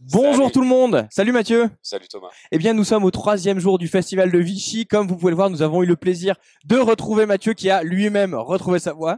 Bonjour 0.00 0.34
Salut. 0.44 0.52
tout 0.52 0.60
le 0.60 0.66
monde, 0.66 1.06
salut 1.10 1.32
Mathieu. 1.32 1.70
Salut 1.82 2.06
Thomas. 2.08 2.28
Eh 2.52 2.58
bien, 2.58 2.74
nous 2.74 2.84
sommes 2.84 3.04
au 3.04 3.10
troisième 3.10 3.58
jour 3.58 3.78
du 3.78 3.88
festival 3.88 4.30
de 4.30 4.38
Vichy. 4.38 4.86
Comme 4.86 5.08
vous 5.08 5.16
pouvez 5.16 5.30
le 5.30 5.36
voir, 5.36 5.48
nous 5.50 5.62
avons 5.62 5.82
eu 5.82 5.86
le 5.86 5.96
plaisir 5.96 6.36
de 6.66 6.76
retrouver 6.76 7.24
Mathieu 7.26 7.54
qui 7.54 7.70
a 7.70 7.82
lui-même 7.82 8.34
retrouvé 8.34 8.78
sa 8.78 8.92
voix. 8.92 9.16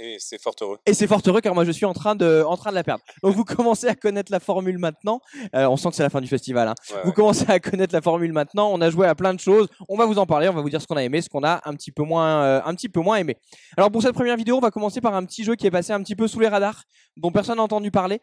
Et 0.00 0.16
c'est 0.18 0.40
fort 0.40 0.54
heureux. 0.60 0.78
Et 0.86 0.94
c'est 0.94 1.06
fort 1.06 1.20
heureux 1.26 1.40
car 1.40 1.54
moi 1.54 1.64
je 1.64 1.70
suis 1.70 1.84
en 1.84 1.92
train 1.92 2.14
de, 2.16 2.42
en 2.46 2.56
train 2.56 2.70
de 2.70 2.74
la 2.76 2.82
perdre. 2.84 3.02
Donc 3.22 3.34
vous 3.34 3.44
commencez 3.44 3.86
à 3.88 3.94
connaître 3.94 4.30
la 4.32 4.40
formule 4.40 4.78
maintenant. 4.78 5.20
Euh, 5.54 5.66
on 5.68 5.76
sent 5.76 5.90
que 5.90 5.96
c'est 5.96 6.02
la 6.04 6.10
fin 6.10 6.20
du 6.20 6.26
festival. 6.28 6.68
hein. 6.68 6.74
Ouais, 6.90 6.96
Vous 7.02 7.08
ouais. 7.10 7.14
commencez 7.14 7.44
à 7.48 7.58
connaître 7.60 7.92
la 7.94 8.00
formule 8.00 8.32
maintenant. 8.32 8.70
On 8.72 8.80
a 8.80 8.90
joué 8.90 9.06
à 9.08 9.14
plein 9.16 9.34
de 9.34 9.40
choses. 9.40 9.68
On 9.88 9.96
va 9.96 10.06
vous 10.06 10.18
en 10.18 10.26
parler. 10.26 10.48
On 10.48 10.54
va 10.54 10.62
vous 10.62 10.70
dire 10.70 10.80
ce 10.80 10.86
qu'on 10.86 10.96
a 10.96 11.02
aimé, 11.04 11.22
ce 11.22 11.28
qu'on 11.28 11.44
a 11.44 11.60
un 11.64 11.74
petit 11.74 11.92
peu 11.92 12.02
moins, 12.04 12.42
euh, 12.44 12.60
un 12.64 12.74
petit 12.74 12.88
peu 12.88 13.00
moins 13.00 13.16
aimé. 13.16 13.36
Alors 13.76 13.90
pour 13.90 14.00
cette 14.02 14.14
première 14.14 14.36
vidéo, 14.36 14.56
on 14.56 14.60
va 14.60 14.70
commencer 14.70 15.00
par 15.00 15.14
un 15.14 15.24
petit 15.24 15.44
jeu 15.44 15.54
qui 15.56 15.66
est 15.66 15.70
passé 15.72 15.92
un 15.92 16.02
petit 16.02 16.16
peu 16.16 16.26
sous 16.28 16.40
les 16.40 16.48
radars, 16.48 16.82
dont 17.16 17.30
personne 17.32 17.56
n'a 17.56 17.62
entendu 17.62 17.90
parler. 17.90 18.20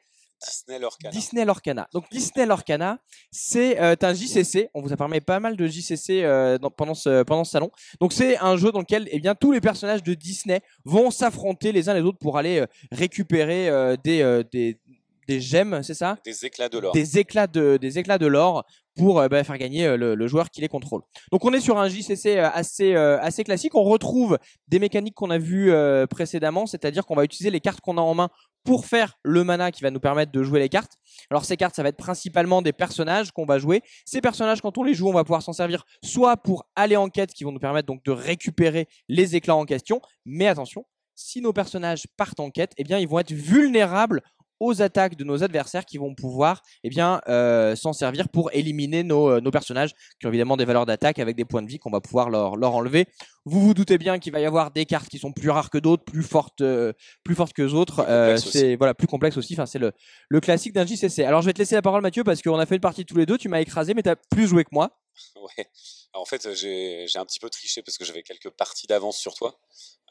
Disney 0.47 0.79
Lorcana. 0.79 1.11
Disney 1.11 1.45
Lorcana. 1.45 1.87
Donc 1.93 2.05
Disney 2.11 2.45
Lorcana, 2.45 2.99
c'est 3.31 3.79
euh, 3.79 3.95
un 4.01 4.13
JCC. 4.13 4.69
On 4.73 4.81
vous 4.81 4.91
a 4.93 4.97
parlé 4.97 5.21
pas 5.21 5.39
mal 5.39 5.55
de 5.55 5.67
JCC 5.67 6.23
euh, 6.23 6.57
dans- 6.57 6.71
pendant 6.71 6.93
ce 6.95 7.23
pendant 7.23 7.43
ce 7.43 7.51
salon. 7.51 7.71
Donc 7.99 8.13
c'est 8.13 8.37
un 8.37 8.57
jeu 8.57 8.71
dans 8.71 8.79
lequel 8.79 9.07
eh 9.11 9.19
bien 9.19 9.35
tous 9.35 9.51
les 9.51 9.61
personnages 9.61 10.03
de 10.03 10.13
Disney 10.13 10.61
vont 10.85 11.11
s'affronter 11.11 11.71
les 11.71 11.89
uns 11.89 11.93
les 11.93 12.01
autres 12.01 12.19
pour 12.19 12.37
aller 12.37 12.59
euh, 12.59 12.65
récupérer 12.91 13.69
des, 14.03 14.43
des 14.51 14.79
des 15.27 15.39
gemmes, 15.39 15.81
c'est 15.83 15.93
ça? 15.93 16.17
Des 16.25 16.45
éclats 16.45 16.67
de 16.67 16.79
l'or. 16.79 16.93
des 16.93 17.19
éclats 17.19 17.47
de 17.47 17.77
des 17.77 17.99
éclats 17.99 18.17
de 18.17 18.25
l'or 18.25 18.65
pour 18.95 19.19
euh, 19.19 19.27
bah, 19.27 19.43
faire 19.43 19.57
gagner 19.57 19.85
euh, 19.85 20.15
le, 20.15 20.27
joueur 20.27 20.49
qui 20.49 20.61
les 20.61 20.67
contrôle. 20.67 21.01
Donc 21.31 21.45
on 21.45 21.53
est 21.53 21.59
sur 21.59 21.77
un 21.77 21.87
JCC 21.87 22.37
euh, 22.37 23.19
assez 23.21 23.43
classique. 23.43 23.75
On 23.75 23.83
retrouve 23.83 24.37
des 24.67 24.79
mécaniques 24.79 25.15
qu'on 25.15 25.29
a 25.29 25.37
vues 25.37 25.73
précédemment, 26.09 26.65
c'est-à-dire 26.65 27.05
qu'on 27.05 27.15
va 27.15 27.23
utiliser 27.23 27.51
les 27.51 27.59
cartes 27.59 27.81
qu'on 27.81 27.97
a 27.97 28.01
en 28.01 28.13
main 28.13 28.29
pour 28.63 28.85
faire 28.85 29.17
le 29.23 29.43
mana 29.43 29.71
qui 29.71 29.81
va 29.81 29.89
nous 29.89 29.99
permettre 29.99 30.31
de 30.31 30.43
jouer 30.43 30.59
les 30.59 30.69
cartes. 30.69 30.93
Alors 31.29 31.45
ces 31.45 31.57
cartes, 31.57 31.75
ça 31.75 31.83
va 31.83 31.89
être 31.89 31.97
principalement 31.97 32.61
des 32.61 32.73
personnages 32.73 33.31
qu'on 33.31 33.45
va 33.45 33.57
jouer. 33.57 33.81
Ces 34.05 34.21
personnages, 34.21 34.61
quand 34.61 34.77
on 34.77 34.83
les 34.83 34.93
joue, 34.93 35.09
on 35.09 35.13
va 35.13 35.23
pouvoir 35.23 35.41
s'en 35.41 35.53
servir 35.53 35.83
soit 36.03 36.37
pour 36.37 36.67
aller 36.75 36.95
en 36.95 37.09
quête, 37.09 37.33
qui 37.33 37.43
vont 37.43 37.51
nous 37.51 37.59
permettre 37.59 37.87
donc 37.87 38.03
de 38.03 38.11
récupérer 38.11 38.87
les 39.09 39.35
éclats 39.35 39.55
en 39.55 39.65
question. 39.65 40.01
Mais 40.25 40.47
attention, 40.47 40.85
si 41.15 41.41
nos 41.41 41.53
personnages 41.53 42.05
partent 42.17 42.39
en 42.39 42.51
quête, 42.51 42.73
eh 42.77 42.83
bien 42.83 42.99
ils 42.99 43.07
vont 43.07 43.19
être 43.19 43.31
vulnérables 43.31 44.21
aux 44.61 44.81
attaques 44.83 45.15
de 45.15 45.23
nos 45.23 45.43
adversaires 45.43 45.85
qui 45.85 45.97
vont 45.97 46.13
pouvoir 46.13 46.61
eh 46.83 46.89
bien 46.89 47.19
euh, 47.27 47.75
s'en 47.75 47.93
servir 47.93 48.29
pour 48.29 48.51
éliminer 48.53 49.03
nos, 49.03 49.27
euh, 49.27 49.41
nos 49.41 49.49
personnages 49.49 49.91
qui 50.19 50.27
ont 50.27 50.29
évidemment 50.29 50.55
des 50.55 50.65
valeurs 50.65 50.85
d'attaque 50.85 51.17
avec 51.17 51.35
des 51.35 51.45
points 51.45 51.63
de 51.63 51.67
vie 51.67 51.79
qu'on 51.79 51.89
va 51.89 51.99
pouvoir 51.99 52.29
leur, 52.29 52.55
leur 52.55 52.75
enlever. 52.75 53.07
Vous 53.45 53.59
vous 53.59 53.73
doutez 53.73 53.97
bien 53.97 54.19
qu'il 54.19 54.31
va 54.31 54.39
y 54.39 54.45
avoir 54.45 54.69
des 54.69 54.85
cartes 54.85 55.09
qui 55.09 55.17
sont 55.17 55.31
plus 55.31 55.49
rares 55.49 55.71
que 55.71 55.79
d'autres, 55.79 56.03
plus 56.03 56.21
fortes, 56.21 56.61
euh, 56.61 56.93
plus 57.23 57.33
fortes 57.33 57.53
que 57.53 57.63
d'autres. 57.63 58.05
Euh, 58.07 58.37
c'est 58.37 58.75
voilà 58.75 58.93
plus 58.93 59.07
complexe 59.07 59.35
aussi. 59.35 59.53
Enfin 59.53 59.65
c'est 59.65 59.79
le, 59.79 59.93
le 60.29 60.39
classique 60.39 60.73
d'un 60.73 60.85
JCC. 60.85 61.23
Alors 61.23 61.41
je 61.41 61.47
vais 61.47 61.53
te 61.53 61.59
laisser 61.59 61.73
la 61.73 61.81
parole 61.81 62.03
Mathieu 62.03 62.23
parce 62.23 62.43
qu'on 62.43 62.59
a 62.59 62.65
fait 62.67 62.75
une 62.75 62.81
partie 62.81 63.03
tous 63.03 63.17
les 63.17 63.25
deux. 63.25 63.39
Tu 63.39 63.49
m'as 63.49 63.61
écrasé 63.61 63.95
mais 63.95 64.03
tu 64.03 64.09
as 64.09 64.15
plus 64.15 64.47
joué 64.47 64.63
que 64.63 64.69
moi. 64.71 65.00
Ouais. 65.35 65.69
Alors, 66.13 66.23
en 66.23 66.25
fait, 66.25 66.53
j'ai 66.53 67.07
un 67.15 67.25
petit 67.25 67.39
peu 67.39 67.49
triché 67.49 67.81
parce 67.81 67.97
que 67.97 68.05
j'avais 68.05 68.23
quelques 68.23 68.49
parties 68.49 68.87
d'avance 68.87 69.17
sur 69.17 69.33
toi. 69.33 69.59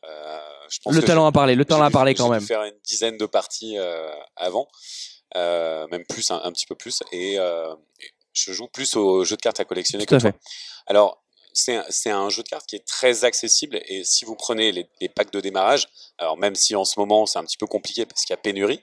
Euh, 0.05 0.39
je 0.71 0.79
pense 0.83 0.95
Le 0.95 1.03
talent 1.03 1.27
à 1.27 1.33
parler. 1.33 1.55
Le 1.55 1.65
talent 1.65 1.85
à 1.85 1.91
parler 1.91 2.15
quand 2.15 2.29
même. 2.29 2.41
faire 2.41 2.63
une 2.65 2.79
dizaine 2.85 3.17
de 3.17 3.27
parties 3.27 3.79
euh, 3.79 4.11
avant, 4.37 4.69
euh, 5.37 5.87
même 5.89 6.05
plus, 6.07 6.31
un, 6.31 6.41
un 6.43 6.53
petit 6.53 6.67
peu 6.67 6.75
plus. 6.75 7.03
Et 7.13 7.39
je 8.33 8.53
joue 8.53 8.69
plus 8.69 8.97
au 8.97 9.25
jeu 9.25 9.37
de 9.37 9.43
cartes 9.43 9.61
à 9.61 9.65
collectionner 9.65 10.07
Tout 10.07 10.19
que 10.19 10.27
à 10.27 10.31
toi. 10.31 10.41
Alors, 10.87 11.23
c'est 11.53 12.11
un, 12.11 12.29
jeu 12.31 12.43
de 12.43 12.49
cartes 12.49 12.67
qui 12.67 12.77
est 12.77 12.87
très 12.87 13.25
accessible 13.25 13.81
et 13.85 14.05
si 14.05 14.25
vous 14.25 14.37
prenez 14.37 14.71
les, 14.71 14.89
les 15.01 15.09
packs 15.09 15.33
de 15.33 15.41
démarrage, 15.41 15.89
alors 16.17 16.39
même 16.39 16.55
si 16.55 16.77
en 16.77 16.85
ce 16.85 16.99
moment 16.99 17.27
c'est 17.27 17.41
un 17.41 17.45
petit 17.45 17.57
peu 17.57 17.67
compliqué 17.67 18.07
parce 18.07 18.25
qu'il 18.25 18.33
y 18.33 18.35
a 18.35 18.37
pénurie, 18.37 18.81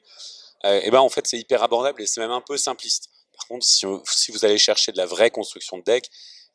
et 0.65 0.91
ben 0.91 0.99
en 0.99 1.07
fait 1.07 1.25
c'est 1.25 1.39
hyper 1.39 1.63
abordable 1.63 2.01
et 2.01 2.05
c'est 2.05 2.19
même 2.19 2.31
un 2.31 2.41
peu 2.41 2.57
simpliste. 2.57 3.09
Contre, 3.47 3.65
si, 3.65 3.85
vous- 3.85 4.03
si 4.05 4.31
vous 4.31 4.45
allez 4.45 4.57
chercher 4.57 4.91
de 4.91 4.97
la 4.97 5.05
vraie 5.05 5.31
construction 5.31 5.77
de 5.77 5.83
deck, 5.83 6.09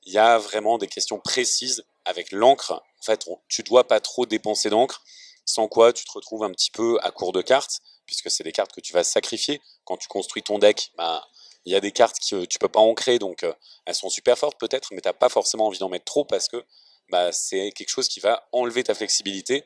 il 0.05 0.13
y 0.13 0.19
a 0.19 0.39
vraiment 0.39 0.79
des 0.79 0.89
questions 0.89 1.19
précises 1.19 1.85
avec 2.05 2.33
l'encre. 2.33 2.73
En 2.73 3.05
fait, 3.05 3.25
on- 3.29 3.39
tu 3.49 3.63
dois 3.63 3.87
pas 3.87 4.01
trop 4.01 4.27
dépenser 4.27 4.69
d'encre, 4.71 5.03
sans 5.45 5.69
quoi 5.69 5.93
tu 5.93 6.05
te 6.05 6.13
retrouves 6.13 6.43
un 6.45 6.51
petit 6.51 6.71
peu 6.71 6.99
à 7.03 7.11
court 7.11 7.33
de 7.33 7.43
cartes, 7.43 7.81
puisque 8.07 8.31
c'est 8.31 8.45
des 8.45 8.53
cartes 8.53 8.73
que 8.73 8.81
tu 8.81 8.93
vas 8.93 9.05
sacrifier 9.05 9.61
quand 9.85 9.97
tu 9.97 10.09
construis 10.09 10.43
ton 10.43 10.59
deck. 10.59 10.93
bah, 10.97 11.27
il 11.65 11.73
y 11.73 11.77
a 11.77 11.81
des 11.81 11.93
cartes 11.93 12.17
que 12.29 12.45
tu 12.45 12.59
peux 12.59 12.69
pas 12.69 12.81
ancrer, 12.81 13.21
donc 13.21 13.45
euh, 13.45 13.53
elles 13.87 13.95
sont 13.95 14.11
super 14.11 14.37
fortes 14.37 14.59
peut-être, 14.59 14.89
mais 14.93 15.01
t'as 15.01 15.13
pas 15.13 15.29
forcément 15.29 15.67
envie 15.67 15.79
d'en 15.79 15.89
mettre 15.89 16.05
trop 16.05 16.25
parce 16.25 16.49
que 16.49 16.65
bah, 17.09 17.31
c'est 17.31 17.71
quelque 17.73 17.89
chose 17.89 18.09
qui 18.09 18.19
va 18.19 18.49
enlever 18.51 18.83
ta 18.83 18.95
flexibilité. 18.95 19.65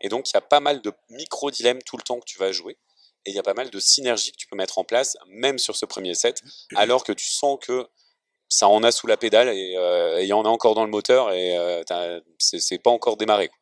Et 0.00 0.08
donc 0.08 0.28
il 0.30 0.34
y 0.34 0.36
a 0.36 0.40
pas 0.40 0.58
mal 0.60 0.82
de 0.82 0.92
micro-dilemmes 1.10 1.82
tout 1.84 1.96
le 1.96 2.02
temps 2.02 2.18
que 2.18 2.24
tu 2.24 2.38
vas 2.38 2.50
jouer. 2.50 2.76
Et 3.28 3.30
il 3.30 3.34
y 3.34 3.38
a 3.38 3.42
pas 3.42 3.52
mal 3.52 3.68
de 3.68 3.78
synergies 3.78 4.32
que 4.32 4.38
tu 4.38 4.46
peux 4.46 4.56
mettre 4.56 4.78
en 4.78 4.84
place, 4.84 5.18
même 5.26 5.58
sur 5.58 5.76
ce 5.76 5.84
premier 5.84 6.14
set, 6.14 6.42
alors 6.76 7.04
que 7.04 7.12
tu 7.12 7.26
sens 7.26 7.58
que 7.60 7.86
ça 8.48 8.68
en 8.68 8.82
a 8.82 8.90
sous 8.90 9.06
la 9.06 9.16
pédale 9.16 9.48
et 9.48 9.76
euh, 9.76 10.18
et 10.18 10.22
il 10.24 10.28
y 10.28 10.32
en 10.32 10.44
a 10.44 10.48
encore 10.48 10.74
dans 10.74 10.84
le 10.84 10.90
moteur 10.90 11.32
et 11.32 11.56
euh, 11.56 11.82
c'est 12.38 12.82
pas 12.82 12.90
encore 12.90 13.16
démarré. 13.16 13.48
quoi. 13.48 13.56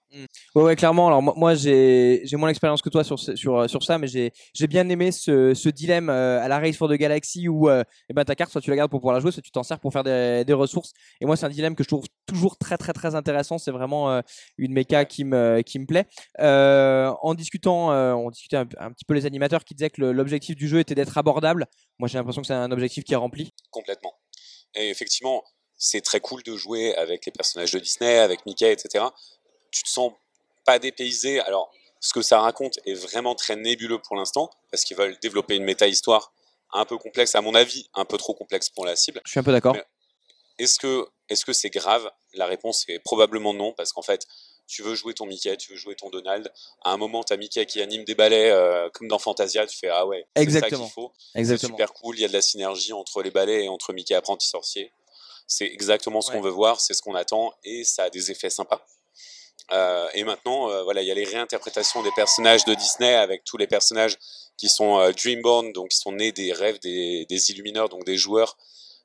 Ouais, 0.55 0.63
ouais, 0.63 0.77
clairement. 0.77 1.09
Alors 1.09 1.21
moi, 1.21 1.35
moi, 1.37 1.55
j'ai 1.55 2.23
moins 2.35 2.49
d'expérience 2.49 2.81
que 2.81 2.89
toi 2.89 3.05
sur 3.05 3.19
sur 3.19 3.69
sur 3.69 3.83
ça, 3.83 3.99
mais 3.99 4.07
j'ai 4.07 4.33
j'ai 4.55 4.67
bien 4.67 4.89
aimé 4.89 5.13
ce, 5.13 5.53
ce 5.53 5.69
dilemme 5.69 6.09
euh, 6.09 6.41
à 6.41 6.49
la 6.49 6.59
Race 6.59 6.77
for 6.77 6.89
the 6.89 6.93
Galaxy 6.95 7.49
où 7.49 7.69
euh, 7.69 7.83
eh 8.09 8.15
ben 8.15 8.25
ta 8.25 8.35
carte 8.35 8.51
soit 8.53 8.61
tu 8.61 8.71
la 8.71 8.77
gardes 8.77 8.91
pour 8.91 9.01
pouvoir 9.01 9.15
la 9.15 9.21
jouer, 9.21 9.33
soit 9.33 9.43
tu 9.43 9.51
t'en 9.51 9.65
sers 9.65 9.79
pour 9.81 9.93
faire 9.93 10.05
des, 10.05 10.45
des 10.47 10.53
ressources. 10.53 10.93
Et 11.21 11.27
moi, 11.27 11.37
c'est 11.37 11.45
un 11.47 11.51
dilemme 11.51 11.75
que 11.75 11.83
je 11.83 11.89
trouve 11.89 12.05
toujours 12.27 12.57
très 12.57 12.79
très 12.79 12.93
très 12.93 13.15
intéressant. 13.15 13.59
C'est 13.59 13.73
vraiment 13.73 14.11
euh, 14.11 14.21
une 14.57 14.73
méca 14.73 15.05
qui 15.05 15.25
me 15.25 15.61
qui 15.63 15.79
me 15.81 15.87
plaît. 15.87 16.07
En 16.39 17.35
discutant, 17.35 17.91
on 17.91 18.31
discutait 18.31 18.57
un, 18.57 18.69
un 18.79 18.93
petit 18.93 19.05
peu 19.05 19.15
les 19.15 19.27
animateurs 19.27 19.65
qui 19.65 19.75
disaient 19.75 19.91
que 19.91 20.03
l'objectif 20.03 20.57
du 20.57 20.69
jeu 20.69 20.79
était 20.79 20.95
d'être 20.95 21.19
abordable. 21.19 21.67
Moi, 21.99 22.09
j'ai 22.09 22.19
l'impression 22.19 22.43
que 22.43 22.47
c'est 22.47 22.55
un 22.55 22.71
objectif 22.71 23.05
qui 23.05 23.13
est 23.13 23.17
rempli. 23.17 23.51
complètement. 23.71 24.13
Et 24.77 24.91
effectivement, 24.91 25.45
c'est 25.77 26.01
très 26.01 26.21
cool 26.21 26.43
de 26.43 26.57
jouer 26.57 26.95
avec 26.95 27.27
les 27.27 27.33
personnages 27.33 27.73
de 27.73 27.79
Disney, 27.79 28.19
avec 28.19 28.47
Mickey, 28.47 28.73
etc. 28.73 29.05
Tu 29.71 29.83
te 29.83 29.89
sens 29.89 30.13
pas 30.65 30.79
dépaysé. 30.79 31.41
Alors, 31.41 31.71
ce 32.01 32.13
que 32.13 32.23
ça 32.23 32.41
raconte 32.41 32.79
est 32.87 32.95
vraiment 32.95 33.35
très 33.35 33.57
nébuleux 33.57 34.01
pour 34.01 34.17
l'instant, 34.17 34.51
parce 34.71 34.85
qu'ils 34.85 34.97
veulent 34.97 35.19
développer 35.21 35.57
une 35.57 35.65
méta-histoire 35.65 36.33
un 36.73 36.85
peu 36.85 36.99
complexe, 36.99 37.35
à 37.35 37.41
mon 37.41 37.55
avis, 37.55 37.89
un 37.95 38.05
peu 38.05 38.19
trop 38.19 38.35
complexe 38.35 38.69
pour 38.71 38.85
la 38.85 38.97
cible. 38.97 39.21
Je 39.25 39.31
suis 39.31 39.41
un 39.41 39.43
peu 39.43 39.53
d'accord. 39.53 39.77
Est-ce 40.59 40.79
que 40.79 41.07
est-ce 41.29 41.45
que 41.45 41.53
c'est 41.53 41.71
grave? 41.71 42.09
La 42.35 42.47
réponse 42.47 42.85
est 42.89 42.99
probablement 43.01 43.53
non, 43.53 43.73
parce 43.73 43.93
qu'en 43.93 44.03
fait, 44.03 44.27
tu 44.67 44.83
veux 44.83 44.95
jouer 44.95 45.15
ton 45.15 45.27
Mickey, 45.27 45.57
tu 45.57 45.73
veux 45.73 45.77
jouer 45.79 45.95
ton 45.95 46.11
Donald. 46.11 46.51
À 46.85 46.93
un 46.93 46.97
moment, 46.97 47.23
tu 47.25 47.33
as 47.33 47.37
Mickey 47.37 47.65
qui 47.67 47.81
anime 47.81 48.05
des 48.05 48.15
ballets 48.15 48.51
euh, 48.51 48.89
comme 48.91 49.09
dans 49.09 49.19
Fantasia, 49.19 49.67
tu 49.67 49.77
fais 49.79 49.89
ah 49.89 50.07
ouais, 50.07 50.27
c'est 50.37 50.41
ça 50.41 50.43
Exactement. 50.43 50.85
qu'il 50.85 50.93
faut. 50.93 51.13
C'est 51.35 51.57
super 51.59 51.93
cool, 51.93 52.17
il 52.19 52.23
y 52.23 52.25
a 52.25 52.29
de 52.29 52.33
la 52.33 52.43
synergie 52.43 52.93
entre 52.93 53.23
les 53.23 53.31
ballets 53.31 53.65
et 53.65 53.69
entre 53.69 53.93
Mickey 53.93 54.15
apprenti 54.15 54.47
sorcier. 54.49 54.93
C'est 55.47 55.67
exactement 55.67 56.21
ce 56.21 56.31
Ouais. 56.31 56.37
qu'on 56.37 56.43
veut 56.43 56.51
voir, 56.51 56.81
c'est 56.81 56.95
ce 56.95 57.03
qu'on 57.03 57.15
attend 57.15 57.53
et 57.65 57.85
ça 57.85 58.05
a 58.05 58.11
des 58.11 58.31
effets 58.33 58.51
sympas. 58.51 58.85
Euh, 59.73 60.09
et 60.15 60.23
maintenant, 60.25 60.71
euh, 60.71 60.83
voilà, 60.85 61.03
il 61.03 61.09
y 61.09 61.11
a 61.11 61.15
les 61.15 61.25
réinterprétations 61.25 62.03
des 62.03 62.13
personnages 62.13 62.65
de 62.65 62.75
Disney 62.75 63.15
avec 63.15 63.45
tous 63.45 63.57
les 63.57 63.67
personnages 63.67 64.17
qui 64.57 64.69
sont 64.69 65.11
Dreamborn, 65.13 65.73
donc 65.73 65.89
qui 65.91 65.99
sont 65.99 66.13
nés 66.13 66.33
des 66.33 66.53
rêves 66.53 66.79
des, 66.81 67.27
des 67.29 67.51
Illumineurs, 67.51 67.89
donc 67.89 68.05
des 68.05 68.17
joueurs. 68.17 68.57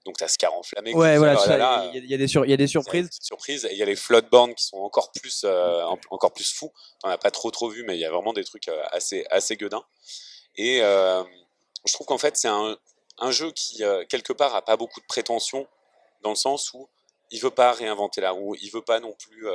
Donc 0.06 0.18
tu 0.18 0.24
as 0.24 0.28
Scar 0.28 0.54
enflammé. 0.54 0.94
Ouais, 0.96 1.18
voilà. 1.18 1.36
Il 1.94 1.96
y, 1.96 1.98
a- 2.00 2.04
il 2.04 2.10
y 2.10 2.14
a 2.14 2.18
des 2.18 2.28
sur- 2.28 2.46
il 2.46 2.52
surprises. 3.22 3.66
Et 3.66 3.74
il 3.74 3.78
y 3.78 3.84
a 3.84 3.86
les 3.86 3.96
Floodborn 3.96 4.56
qui 4.56 4.66
sont 4.66 4.78
encore 4.78 5.12
plus, 5.12 5.44
euh, 5.44 5.84
en- 5.84 6.00
encore 6.10 6.34
plus 6.34 6.52
fous. 6.54 6.72
On 7.04 7.10
n'a 7.10 7.18
pas 7.20 7.30
trop 7.32 7.52
trop 7.52 7.70
vu, 7.70 7.84
mais 7.84 7.96
il 7.96 8.00
y 8.00 8.06
a 8.06 8.10
vraiment 8.12 8.34
des 8.34 8.44
trucs 8.44 8.68
euh, 8.68 8.82
assez, 8.92 9.26
assez 9.30 9.56
gueudins. 9.58 9.84
Et 10.56 10.82
euh, 10.82 11.24
je 11.86 11.94
trouve 11.94 12.08
qu'en 12.08 12.18
fait, 12.18 12.36
c'est 12.36 12.48
un, 12.48 12.78
un 13.20 13.32
jeu 13.32 13.52
qui, 13.52 13.84
euh, 13.84 14.04
quelque 14.10 14.34
part, 14.34 14.56
a 14.56 14.64
pas 14.64 14.76
beaucoup 14.78 15.00
de 15.02 15.06
prétention, 15.06 15.68
dans 16.24 16.32
le 16.32 16.36
sens 16.36 16.74
où 16.74 16.88
il 17.30 17.40
veut 17.40 17.52
pas 17.52 17.72
réinventer 17.72 18.22
la 18.22 18.32
roue, 18.32 18.56
il 18.62 18.70
veut 18.72 18.82
pas 18.82 19.00
non 19.00 19.14
plus 19.14 19.48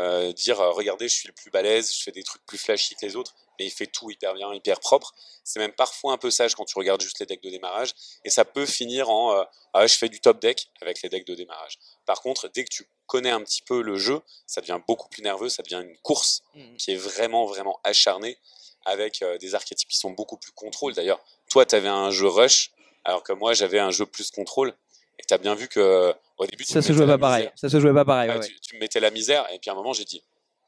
euh, 0.00 0.32
dire 0.32 0.60
euh, 0.60 0.70
regardez, 0.70 1.08
je 1.08 1.14
suis 1.14 1.28
le 1.28 1.34
plus 1.34 1.50
balèze, 1.50 1.94
je 1.94 2.02
fais 2.02 2.12
des 2.12 2.22
trucs 2.22 2.44
plus 2.46 2.58
flashy 2.58 2.94
que 2.94 3.04
les 3.04 3.16
autres, 3.16 3.34
mais 3.58 3.66
il 3.66 3.70
fait 3.70 3.86
tout 3.86 4.10
hyper 4.10 4.34
bien, 4.34 4.52
hyper 4.54 4.80
propre. 4.80 5.14
C'est 5.44 5.58
même 5.60 5.72
parfois 5.72 6.12
un 6.12 6.18
peu 6.18 6.30
sage 6.30 6.54
quand 6.54 6.64
tu 6.64 6.78
regardes 6.78 7.00
juste 7.00 7.18
les 7.20 7.26
decks 7.26 7.42
de 7.42 7.50
démarrage, 7.50 7.92
et 8.24 8.30
ça 8.30 8.44
peut 8.44 8.66
finir 8.66 9.10
en 9.10 9.34
euh, 9.36 9.44
ah, 9.74 9.86
je 9.86 9.94
fais 9.96 10.08
du 10.08 10.20
top 10.20 10.40
deck 10.40 10.68
avec 10.80 11.02
les 11.02 11.08
decks 11.08 11.26
de 11.26 11.34
démarrage. 11.34 11.78
Par 12.06 12.20
contre, 12.20 12.48
dès 12.48 12.64
que 12.64 12.70
tu 12.70 12.86
connais 13.06 13.30
un 13.30 13.42
petit 13.42 13.62
peu 13.62 13.82
le 13.82 13.96
jeu, 13.98 14.20
ça 14.46 14.60
devient 14.60 14.80
beaucoup 14.86 15.08
plus 15.08 15.22
nerveux, 15.22 15.48
ça 15.48 15.62
devient 15.62 15.82
une 15.86 15.96
course 15.98 16.42
Mhm. 16.54 16.76
qui 16.76 16.92
est 16.92 16.96
vraiment, 16.96 17.46
vraiment 17.46 17.78
acharnée 17.84 18.38
avec 18.84 19.22
euh, 19.22 19.38
des 19.38 19.54
archétypes 19.54 19.88
qui 19.88 19.98
sont 19.98 20.10
beaucoup 20.10 20.36
plus 20.36 20.52
contrôle. 20.52 20.92
D'ailleurs, 20.94 21.20
toi, 21.50 21.64
tu 21.66 21.74
avais 21.74 21.88
un 21.88 22.10
jeu 22.10 22.26
rush, 22.28 22.72
alors 23.04 23.22
que 23.22 23.32
moi, 23.32 23.52
j'avais 23.54 23.78
un 23.78 23.90
jeu 23.90 24.06
plus 24.06 24.30
contrôle. 24.30 24.74
Et 25.18 25.22
tu 25.26 25.34
as 25.34 25.38
bien 25.38 25.54
vu 25.54 25.68
que 25.68 26.12
au 26.38 26.46
début, 26.46 26.64
tu 26.64 26.72
Ça 26.72 26.82
se 26.82 26.92
jouait 26.92 27.06
pas 27.06 27.18
pareil. 27.18 27.50
Ça 27.54 27.68
se 27.68 27.80
jouait 27.80 27.94
pas 27.94 28.04
pareil. 28.04 28.30
Ouais, 28.30 28.36
ouais, 28.36 28.40
ouais. 28.40 28.48
Tu, 28.48 28.60
tu 28.60 28.74
me 28.76 28.80
mettais 28.80 29.00
la 29.00 29.10
misère, 29.10 29.46
et 29.52 29.58
puis 29.58 29.70
à 29.70 29.72
un 29.72 29.76
moment, 29.76 29.92
j'ai 29.92 30.04
dit 30.04 30.22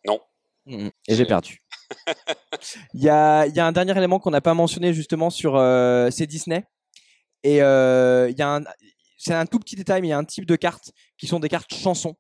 non. 0.07 0.21
Mhm. 0.67 0.91
Et 1.09 1.15
j'ai 1.15 1.27
perdu. 1.27 1.63
Il 2.95 3.03
y 3.03 3.09
a, 3.09 3.47
il 3.47 3.55
y 3.55 3.61
a 3.61 3.67
un 3.67 3.73
dernier 3.73 3.97
élément 3.97 4.19
qu'on 4.19 4.31
n'a 4.31 4.41
pas 4.41 4.55
mentionné 4.55 4.95
justement 4.95 5.29
sur 5.29 5.57
euh, 5.57 6.11
c'est 6.11 6.27
Disney. 6.27 6.65
Et 7.43 7.63
euh, 7.63 8.31
il 8.31 8.39
y 8.39 8.43
a 8.43 8.57
un, 8.57 8.65
c'est 9.19 9.35
un 9.35 9.45
tout 9.45 9.59
petit 9.59 9.77
détail, 9.77 10.01
mais 10.01 10.09
il 10.09 10.11
y 10.11 10.15
a 10.15 10.19
un 10.19 10.25
type 10.25 10.47
de 10.47 10.57
cartes 10.57 10.93
qui 11.19 11.27
sont 11.27 11.41
des 11.41 11.51
cartes 11.51 11.73
chansons. 11.75 12.17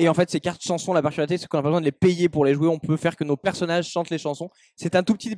Et 0.00 0.08
en 0.08 0.14
fait, 0.14 0.30
ces 0.30 0.38
cartes 0.38 0.62
chansons, 0.62 0.92
la 0.92 1.02
particularité, 1.02 1.38
c'est 1.38 1.48
qu'on 1.48 1.56
n'a 1.56 1.62
pas 1.62 1.70
besoin 1.70 1.80
de 1.80 1.84
les 1.84 1.92
payer 1.92 2.28
pour 2.28 2.44
les 2.44 2.54
jouer. 2.54 2.68
On 2.68 2.78
peut 2.78 2.96
faire 2.96 3.16
que 3.16 3.24
nos 3.24 3.36
personnages 3.36 3.88
chantent 3.88 4.10
les 4.10 4.18
chansons. 4.18 4.48
C'est 4.76 4.94
un 4.94 5.02
tout 5.02 5.14
petit 5.14 5.34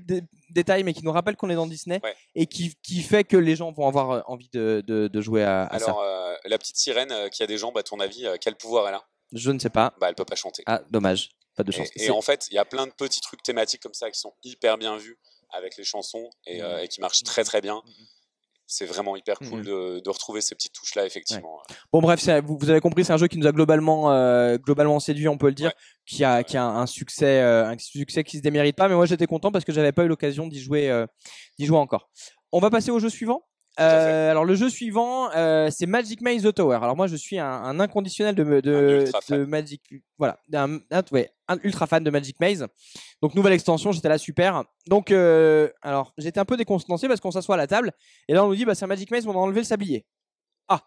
détail, 0.51 0.85
mais 0.85 0.93
qui 0.93 1.03
nous 1.03 1.13
rappelle 1.13 1.35
qu'on 1.35 1.49
est 1.49 1.55
dans 1.55 1.67
Disney 1.67 1.99
et 2.35 2.47
qui, 2.47 2.77
qui, 2.83 3.01
fait 3.01 3.25
que 3.25 3.39
les 3.39 3.57
gens 3.57 3.73
vont 3.73 3.89
avoir 3.89 4.11
euh, 4.11 4.21
envie 4.27 4.51
de, 4.53 4.85
de, 4.87 5.21
jouer 5.23 5.45
à, 5.45 5.63
à 5.63 5.77
Alors, 5.77 6.03
euh, 6.03 6.35
la 6.45 6.59
petite 6.59 6.77
sirène 6.77 7.31
qui 7.31 7.43
a 7.43 7.47
des 7.47 7.57
jambes, 7.57 7.79
à 7.79 7.83
ton 7.83 8.01
avis, 8.01 8.27
quel 8.39 8.55
pouvoir 8.55 8.87
elle 8.87 8.97
a? 8.97 9.05
Je 9.33 9.51
ne 9.51 9.59
sais 9.59 9.71
pas. 9.71 9.95
Bah, 9.99 10.11
elle 10.11 10.15
peut 10.15 10.27
pas 10.27 10.37
chanter. 10.37 10.63
Ah, 10.67 10.83
dommage. 10.91 11.31
Pas 11.57 11.65
de 11.65 11.73
chance. 11.73 11.89
Et, 11.97 12.11
en 12.11 12.21
fait, 12.21 12.47
il 12.51 12.55
y 12.55 12.59
a 12.59 12.67
plein 12.67 12.87
de 12.87 12.93
petits 12.93 13.23
trucs 13.23 13.43
thématiques 13.43 13.81
comme 13.83 13.95
ça 13.95 14.11
qui 14.11 14.21
sont 14.21 14.35
hyper 14.45 14.77
bien 14.77 14.99
vus 14.99 15.19
avec 15.53 15.79
les 15.79 15.85
chansons 15.85 16.29
et, 16.47 16.61
mmh. 16.61 16.79
et 16.83 16.89
qui 16.89 17.01
marchent 17.01 17.23
très 17.23 17.45
très 17.45 17.63
bien. 17.63 17.83
C'est 18.73 18.87
vraiment 18.87 19.17
hyper 19.17 19.37
cool 19.41 19.63
mmh 19.63 20.01
de, 20.01 20.09
retrouver 20.09 20.41
ces 20.41 20.55
petites 20.55 20.73
touches 20.73 20.95
là 20.95 21.05
effectivement. 21.05 21.61
Bon 21.93 22.01
bref, 22.01 22.25
vous, 22.45 22.71
avez 22.71 22.81
compris, 22.81 23.05
c'est 23.05 23.13
un 23.13 23.17
jeu 23.17 23.27
qui 23.27 23.37
nous 23.37 23.49
a 23.49 23.53
globalement 23.53 24.13
euh, 24.13 24.59
globalement 24.59 25.01
séduit, 25.01 25.27
on 25.27 25.39
peut 25.39 25.49
le 25.49 25.55
dire, 25.55 25.73
qui 26.07 26.23
a 26.23 26.45
qui 26.45 26.57
a 26.57 26.65
un 26.65 26.87
succès 26.87 27.41
euh, 27.41 27.67
un 27.67 27.77
succès 27.79 28.23
qui 28.23 28.37
se 28.37 28.43
démérite 28.43 28.77
pas, 28.77 28.89
mais 28.89 28.95
moi 28.95 29.07
j'étais 29.07 29.27
content 29.27 29.51
parce 29.51 29.65
que 29.65 29.73
j'avais 29.73 29.91
pas 29.91 30.05
eu 30.05 30.09
l'occasion 30.09 30.47
d'y 30.47 30.61
jouer 30.61 30.89
euh, 30.89 31.05
d'y 31.59 31.67
jouer 31.67 31.79
encore. 31.79 32.11
On 32.53 32.61
va 32.61 32.71
passer 32.71 32.93
au 32.93 33.01
jeu 33.01 33.09
suivant. 33.09 33.43
Euh, 33.79 34.31
alors 34.31 34.45
le 34.45 34.55
jeu 34.55 34.69
suivant, 34.69 35.31
euh, 35.35 35.69
c'est 35.71 35.87
Magic 35.87 36.21
Maze 36.21 36.43
The 36.43 36.55
Tower. 36.55 36.79
Alors 36.83 36.97
moi 36.97 37.07
je 37.07 37.17
suis 37.17 37.39
un, 37.39 37.81
inconditionnel 37.81 38.35
de, 38.35 38.45
de, 38.45 39.05
de 39.31 39.45
Magic, 39.45 39.83
voilà, 40.19 40.39
un, 40.53 40.81
ouais, 41.13 41.33
ultra 41.63 41.87
fan 41.87 42.03
de 42.05 42.11
Magic 42.11 42.39
Maze. 42.41 42.67
Donc 43.23 43.35
nouvelle 43.35 43.53
extension, 43.53 43.93
j'étais 43.93 44.09
là 44.09 44.19
super. 44.19 44.65
Donc 44.87 45.11
euh, 45.11 45.69
alors 45.83 46.13
j'étais 46.19 46.41
un 46.41 46.45
peu 46.45 46.57
décontenancé 46.57 47.09
parce 47.09 47.21
qu'on 47.21 47.31
s'assoit 47.31 47.55
à 47.55 47.59
la 47.59 47.67
table 47.67 47.93
et 48.29 48.35
là 48.35 48.45
on 48.45 48.49
nous 48.49 48.57
dit 48.57 48.65
bah 48.65 48.75
c'est 48.75 48.87
Magic 48.87 49.11
Maze, 49.11 49.27
on 49.27 49.33
a 49.33 49.35
enlevé 49.35 49.61
le 49.61 49.67
sablier. 49.67 50.07
Ah. 50.69 50.83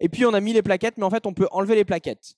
Et 0.00 0.08
puis 0.08 0.24
on 0.24 0.34
a 0.34 0.40
mis 0.40 0.52
les 0.52 0.62
plaquettes, 0.62 0.96
mais 0.96 1.04
en 1.04 1.10
fait 1.10 1.26
on 1.26 1.34
peut 1.34 1.48
enlever 1.50 1.74
les 1.74 1.84
plaquettes. 1.84 2.34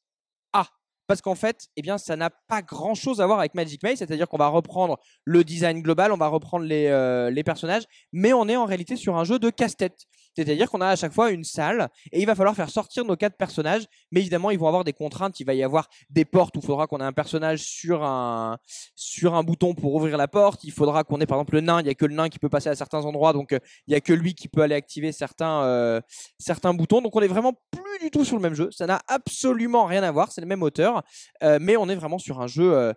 Ah 0.52 0.66
parce 1.12 1.20
qu'en 1.20 1.34
fait, 1.34 1.68
eh 1.76 1.82
bien, 1.82 1.98
ça 1.98 2.16
n'a 2.16 2.30
pas 2.30 2.62
grand-chose 2.62 3.20
à 3.20 3.26
voir 3.26 3.38
avec 3.38 3.52
Magic 3.52 3.82
Maze, 3.82 3.98
c'est-à-dire 3.98 4.26
qu'on 4.28 4.38
va 4.38 4.48
reprendre 4.48 4.98
le 5.26 5.44
design 5.44 5.82
global, 5.82 6.10
on 6.10 6.16
va 6.16 6.28
reprendre 6.28 6.64
les, 6.64 6.86
euh, 6.86 7.28
les 7.28 7.44
personnages, 7.44 7.82
mais 8.12 8.32
on 8.32 8.48
est 8.48 8.56
en 8.56 8.64
réalité 8.64 8.96
sur 8.96 9.18
un 9.18 9.24
jeu 9.24 9.38
de 9.38 9.50
casse-tête. 9.50 10.06
C'est-à-dire 10.34 10.70
qu'on 10.70 10.80
a 10.80 10.88
à 10.88 10.96
chaque 10.96 11.12
fois 11.12 11.30
une 11.30 11.44
salle 11.44 11.88
et 12.10 12.20
il 12.20 12.26
va 12.26 12.34
falloir 12.34 12.54
faire 12.54 12.70
sortir 12.70 13.04
nos 13.04 13.16
quatre 13.16 13.36
personnages. 13.36 13.84
Mais 14.10 14.20
évidemment, 14.20 14.50
ils 14.50 14.58
vont 14.58 14.66
avoir 14.66 14.84
des 14.84 14.92
contraintes. 14.92 15.38
Il 15.40 15.46
va 15.46 15.54
y 15.54 15.62
avoir 15.62 15.88
des 16.10 16.24
portes 16.24 16.56
où 16.56 16.60
il 16.60 16.66
faudra 16.66 16.86
qu'on 16.86 16.98
ait 16.98 17.04
un 17.04 17.12
personnage 17.12 17.60
sur 17.60 18.02
un, 18.02 18.58
sur 18.94 19.34
un 19.34 19.42
bouton 19.42 19.74
pour 19.74 19.94
ouvrir 19.94 20.16
la 20.16 20.28
porte. 20.28 20.64
Il 20.64 20.72
faudra 20.72 21.04
qu'on 21.04 21.20
ait 21.20 21.26
par 21.26 21.38
exemple 21.38 21.54
le 21.54 21.60
nain. 21.60 21.80
Il 21.80 21.84
n'y 21.84 21.90
a 21.90 21.94
que 21.94 22.06
le 22.06 22.14
nain 22.14 22.28
qui 22.28 22.38
peut 22.38 22.48
passer 22.48 22.70
à 22.70 22.74
certains 22.74 23.04
endroits. 23.04 23.32
Donc 23.32 23.52
euh, 23.52 23.58
il 23.86 23.90
n'y 23.90 23.96
a 23.96 24.00
que 24.00 24.12
lui 24.12 24.34
qui 24.34 24.48
peut 24.48 24.62
aller 24.62 24.74
activer 24.74 25.12
certains, 25.12 25.64
euh, 25.64 26.00
certains 26.38 26.72
boutons. 26.72 27.02
Donc 27.02 27.14
on 27.14 27.20
est 27.20 27.28
vraiment 27.28 27.52
plus 27.70 27.98
du 28.00 28.10
tout 28.10 28.24
sur 28.24 28.36
le 28.36 28.42
même 28.42 28.54
jeu. 28.54 28.70
Ça 28.70 28.86
n'a 28.86 29.00
absolument 29.08 29.84
rien 29.84 30.02
à 30.02 30.10
voir. 30.10 30.32
C'est 30.32 30.40
le 30.40 30.46
même 30.46 30.62
auteur. 30.62 31.01
Euh, 31.42 31.58
mais 31.60 31.76
on 31.76 31.88
est 31.88 31.94
vraiment 31.94 32.18
sur 32.18 32.40
un 32.40 32.46
jeu. 32.46 32.92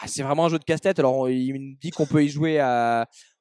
Ah, 0.00 0.06
c'est 0.06 0.22
vraiment 0.22 0.46
un 0.46 0.48
jeu 0.48 0.58
de 0.58 0.64
casse-tête. 0.64 0.98
Alors 0.98 1.28
il 1.28 1.52
me 1.54 1.80
dit 1.80 1.90
qu'on 1.90 2.06
peut 2.06 2.24
y 2.24 2.28
jouer 2.28 2.60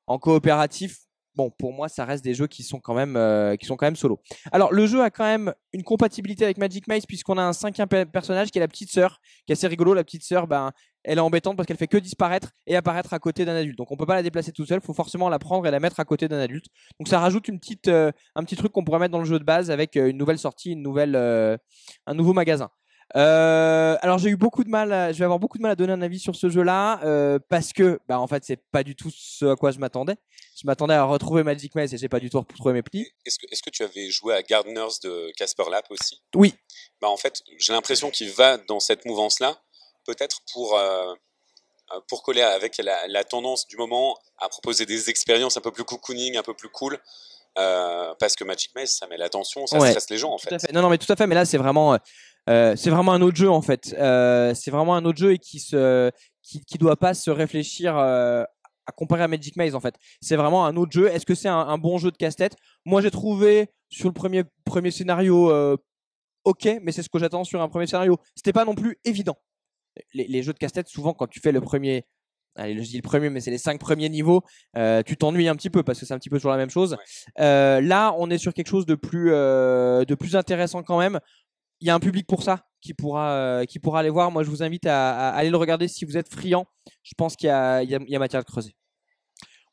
en 0.07 0.19
coopératif 0.19 0.97
bon, 1.35 1.50
pour 1.51 1.73
moi, 1.73 1.89
ça 1.89 2.06
reste 2.06 2.23
des 2.23 2.33
jeux 2.33 2.47
qui 2.47 2.63
sont 2.63 2.79
quand 2.79 2.94
même, 2.94 3.15
euh, 3.15 3.56
qui 3.56 3.65
sont 3.65 3.75
quand 3.75 3.85
même 3.85 3.95
solo. 3.95 4.21
Alors, 4.51 4.71
le 4.71 4.85
jeu 4.85 5.01
a 5.01 5.09
quand 5.09 5.23
même 5.23 5.53
une 5.73 5.83
compatibilité 5.83 6.44
avec 6.44 6.57
Magic 6.57 6.88
Maze 6.88 7.06
puisqu'on 7.06 7.38
a 7.38 7.44
un 7.44 7.53
cinquième 7.53 7.88
personnage 7.88 8.51
qui 8.51 8.59
est 8.59 8.62
la 8.62 8.68
petite 8.68 8.91
sœur, 8.91 9.19
qui 9.45 9.51
est 9.51 9.53
assez 9.53 9.68
rigolo. 9.68 9.94
La 9.94 10.03
petite 10.03 10.24
sœur, 10.24 10.47
ben, 10.47 10.71
elle 11.03 11.17
est 11.17 11.21
embêtante 11.21 11.57
parce 11.57 11.67
qu'elle 11.67 11.77
fait 11.77 11.88
que 11.88 11.97
disparaître 11.97 12.51
et 12.67 12.75
apparaître 12.75 13.13
à 13.13 13.19
côté 13.19 13.45
d'un 13.45 13.56
adulte. 13.56 13.77
Donc, 13.77 13.91
on 13.91 13.97
peut 13.97 14.06
pas 14.06 14.15
la 14.15 14.24
déplacer 14.24 14.51
tout 14.51 14.65
seul. 14.65 14.79
Il 14.81 14.85
faut 14.85 14.94
forcément 14.94 15.29
la 15.29 15.39
prendre 15.39 15.65
et 15.67 15.71
la 15.71 15.79
mettre 15.79 16.00
à 16.00 16.06
côté 16.06 16.27
d'un 16.27 16.39
adulte. 16.39 16.65
Donc, 17.00 17.07
ça 17.07 17.19
rajoute 17.19 17.50
euh, 17.88 18.12
un 18.35 18.44
petit 18.44 18.56
truc 18.56 18.71
qu'on 18.71 18.83
pourrait 18.83 19.00
mettre 19.00 19.13
dans 19.13 19.19
le 19.19 19.25
jeu 19.25 19.39
de 19.39 19.44
base 19.44 19.71
avec 19.71 19.97
euh, 19.97 20.09
une 20.09 20.17
nouvelle 20.17 20.39
sortie, 20.39 20.71
une 20.71 20.81
nouvelle, 20.81 21.15
un 21.15 22.13
nouveau 22.13 22.33
magasin. 22.33 22.69
Euh, 23.16 23.98
alors 24.02 24.19
j'ai 24.19 24.30
eu 24.30 24.38
beaucoup 24.38 24.63
de 24.63 24.69
mal, 24.69 25.13
je 25.13 25.19
vais 25.19 25.25
avoir 25.25 25.40
beaucoup 25.40 25.58
de 25.58 25.63
mal 25.63 25.72
à 25.72 25.75
donner 25.75 25.94
un 25.94 26.02
avis 26.02 26.19
sur 26.19 26.36
ce 26.36 26.50
jeu-là 26.50 27.02
euh, 27.04 27.40
parce 27.50 27.74
que, 27.74 28.00
bah 28.08 28.19
en 28.19 28.28
fait, 28.28 28.44
c'est 28.46 28.60
pas 28.72 28.84
du 28.84 28.96
tout 28.96 29.12
ce 29.13 29.46
à 29.46 29.56
quoi 29.56 29.72
je 29.72 29.80
m'attendais. 29.80 30.16
Je 30.56 30.66
m'attendais 30.66 30.94
à 30.94 31.04
retrouver 31.04 31.44
Magic 31.44 31.75
Maze 31.75 31.94
et 31.94 31.98
j'ai 31.98 32.10
pas 32.10 32.19
du 32.19 32.30
tout 32.30 32.40
retrouvé 32.40 32.74
mes 32.74 32.84
plis. 32.84 33.08
Est-ce 33.25 33.40
que, 33.40 33.46
est-ce 33.52 33.62
que 33.62 33.69
tu 33.69 33.84
avais 33.84 34.10
joué 34.10 34.34
à 34.34 34.44
Gardeners 34.44 35.00
de 35.04 35.31
Casper 35.36 35.63
Lap 35.69 35.86
aussi? 35.90 36.22
Oui. 36.36 36.54
Bah 37.02 37.10
en 37.10 37.18
fait, 37.18 37.42
j'ai 37.58 37.74
l'impression 37.74 38.10
qu'il 38.12 38.31
va 38.31 38.58
dans 38.58 38.80
cette 38.80 39.06
mouvance-là, 39.06 39.58
peut-être 40.06 40.40
pour 40.54 40.78
euh, 40.78 41.13
pour 42.08 42.24
coller 42.24 42.42
avec 42.42 42.78
la, 42.78 43.08
la, 43.08 43.24
tendance 43.25 43.68
du 43.68 43.75
moment 43.75 44.18
à 44.38 44.48
proposer 44.48 44.86
des 44.86 45.10
expériences 45.10 45.58
un 45.58 45.62
peu 45.62 45.72
plus 45.72 45.84
cocooning, 45.84 46.38
un 46.38 46.44
peu 46.44 46.54
plus 46.54 46.69
cool. 46.69 46.98
parce 47.56 48.36
que 48.38 48.46
Magic 48.46 48.74
Maze, 48.75 48.92
ça 48.92 49.08
met 49.08 49.18
l'attention, 49.18 49.68
ça 49.68 49.78
stresse 49.78 50.10
les 50.10 50.18
gens 50.18 50.31
en 50.31 50.38
fait. 50.38 50.72
Non, 50.72 50.84
non, 50.84 50.90
mais 50.90 50.98
tout 50.98 51.12
à 51.12 51.18
fait. 51.18 51.28
Mais 51.28 51.36
là, 51.36 51.44
c'est 51.44 51.58
vraiment, 51.58 51.98
euh, 52.49 52.75
c'est 52.75 52.89
vraiment 52.89 53.13
un 53.13 53.21
autre 53.21 53.38
jeu 53.38 53.49
en 53.49 53.61
fait. 53.61 53.95
Euh, 53.97 54.53
c'est 54.53 54.71
vraiment 54.71 54.95
un 54.95 55.05
autre 55.05 55.19
jeu 55.19 55.33
et 55.33 55.38
qui 55.38 55.59
se, 55.59 56.11
qui, 56.41 56.63
qui 56.65 56.77
doit 56.77 56.97
pas 56.97 57.13
se 57.13 57.29
réfléchir 57.29 57.97
euh, 57.97 58.43
à 58.85 58.91
comparer 58.91 59.23
à 59.23 59.27
Magic 59.27 59.55
Maze 59.55 59.75
en 59.75 59.79
fait. 59.79 59.95
C'est 60.21 60.35
vraiment 60.35 60.65
un 60.65 60.75
autre 60.75 60.91
jeu. 60.91 61.07
Est-ce 61.07 61.25
que 61.25 61.35
c'est 61.35 61.49
un, 61.49 61.77
bon 61.77 61.97
jeu 61.97 62.11
de 62.11 62.17
casse-tête? 62.17 62.55
Moi 62.85 63.01
j'ai 63.01 63.11
trouvé 63.11 63.69
sur 63.89 64.07
le 64.07 64.13
premier 64.13 64.43
premier 64.65 64.91
scénario 64.91 65.51
ok, 66.43 66.79
mais 66.81 66.91
c'est 66.91 67.03
ce 67.03 67.09
que 67.09 67.19
j'attends 67.19 67.43
sur 67.43 67.61
un 67.61 67.69
premier 67.69 67.88
scénario. 67.88 68.17
C'était 68.35 68.53
pas 68.53 68.65
non 68.65 68.75
plus 68.75 68.97
évident. 69.05 69.38
Les, 70.13 70.25
les 70.27 70.41
jeux 70.41 70.53
de 70.53 70.57
casse-tête 70.57 70.88
souvent 70.88 71.13
quand 71.13 71.27
tu 71.27 71.39
fais 71.39 71.51
le 71.51 71.61
premier 71.61 72.05
allez, 72.55 72.83
je 72.83 72.89
dis 72.89 72.97
le 72.97 73.01
premier, 73.01 73.29
mais 73.29 73.39
c'est 73.39 73.51
les 73.51 73.57
cinq 73.57 73.79
premiers 73.79 74.09
niveaux, 74.09 74.43
tu 75.05 75.15
t'ennuies 75.15 75.47
un 75.47 75.55
petit 75.55 75.69
peu 75.69 75.83
parce 75.83 75.99
que 75.99 76.05
c'est 76.05 76.13
un 76.13 76.19
petit 76.19 76.29
peu 76.29 76.38
toujours 76.38 76.51
la 76.51 76.57
même 76.57 76.69
chose. 76.69 76.97
Là, 77.38 78.13
on 78.17 78.29
est 78.29 78.38
sur 78.38 78.53
quelque 78.53 78.67
chose 78.67 78.85
de 78.85 78.95
plus, 78.95 79.29
de 79.29 80.15
plus 80.15 80.35
intéressant 80.35 80.83
quand 80.83 80.99
même 80.99 81.19
il 81.81 81.88
y 81.88 81.89
a 81.89 81.95
un 81.95 82.00
public 82.00 82.28
pour 82.28 82.44
ça 82.44 82.66
qui 82.80 82.94
pourra, 82.94 83.31
euh, 83.31 83.66
qui 83.66 83.80
pourra 83.80 84.00
aller 84.00 84.10
voir. 84.10 84.31
Moi, 84.31 84.44
je 84.44 84.50
vous 84.50 84.63
invite 84.63 84.86
à, 84.86 85.30
aller 85.30 85.50
le 85.50 85.57
regarder 85.57 85.88
si 85.88 86.06
vous 86.06 86.18
êtes 86.18 86.30
friand. 86.30 86.66
Je 87.04 87.13
pense 87.18 87.36
qu'il 87.36 87.48
y, 87.48 87.51
y, 87.51 88.16
a 88.16 88.19
matière 88.19 88.44
de 88.44 88.48
creuser. 88.48 88.75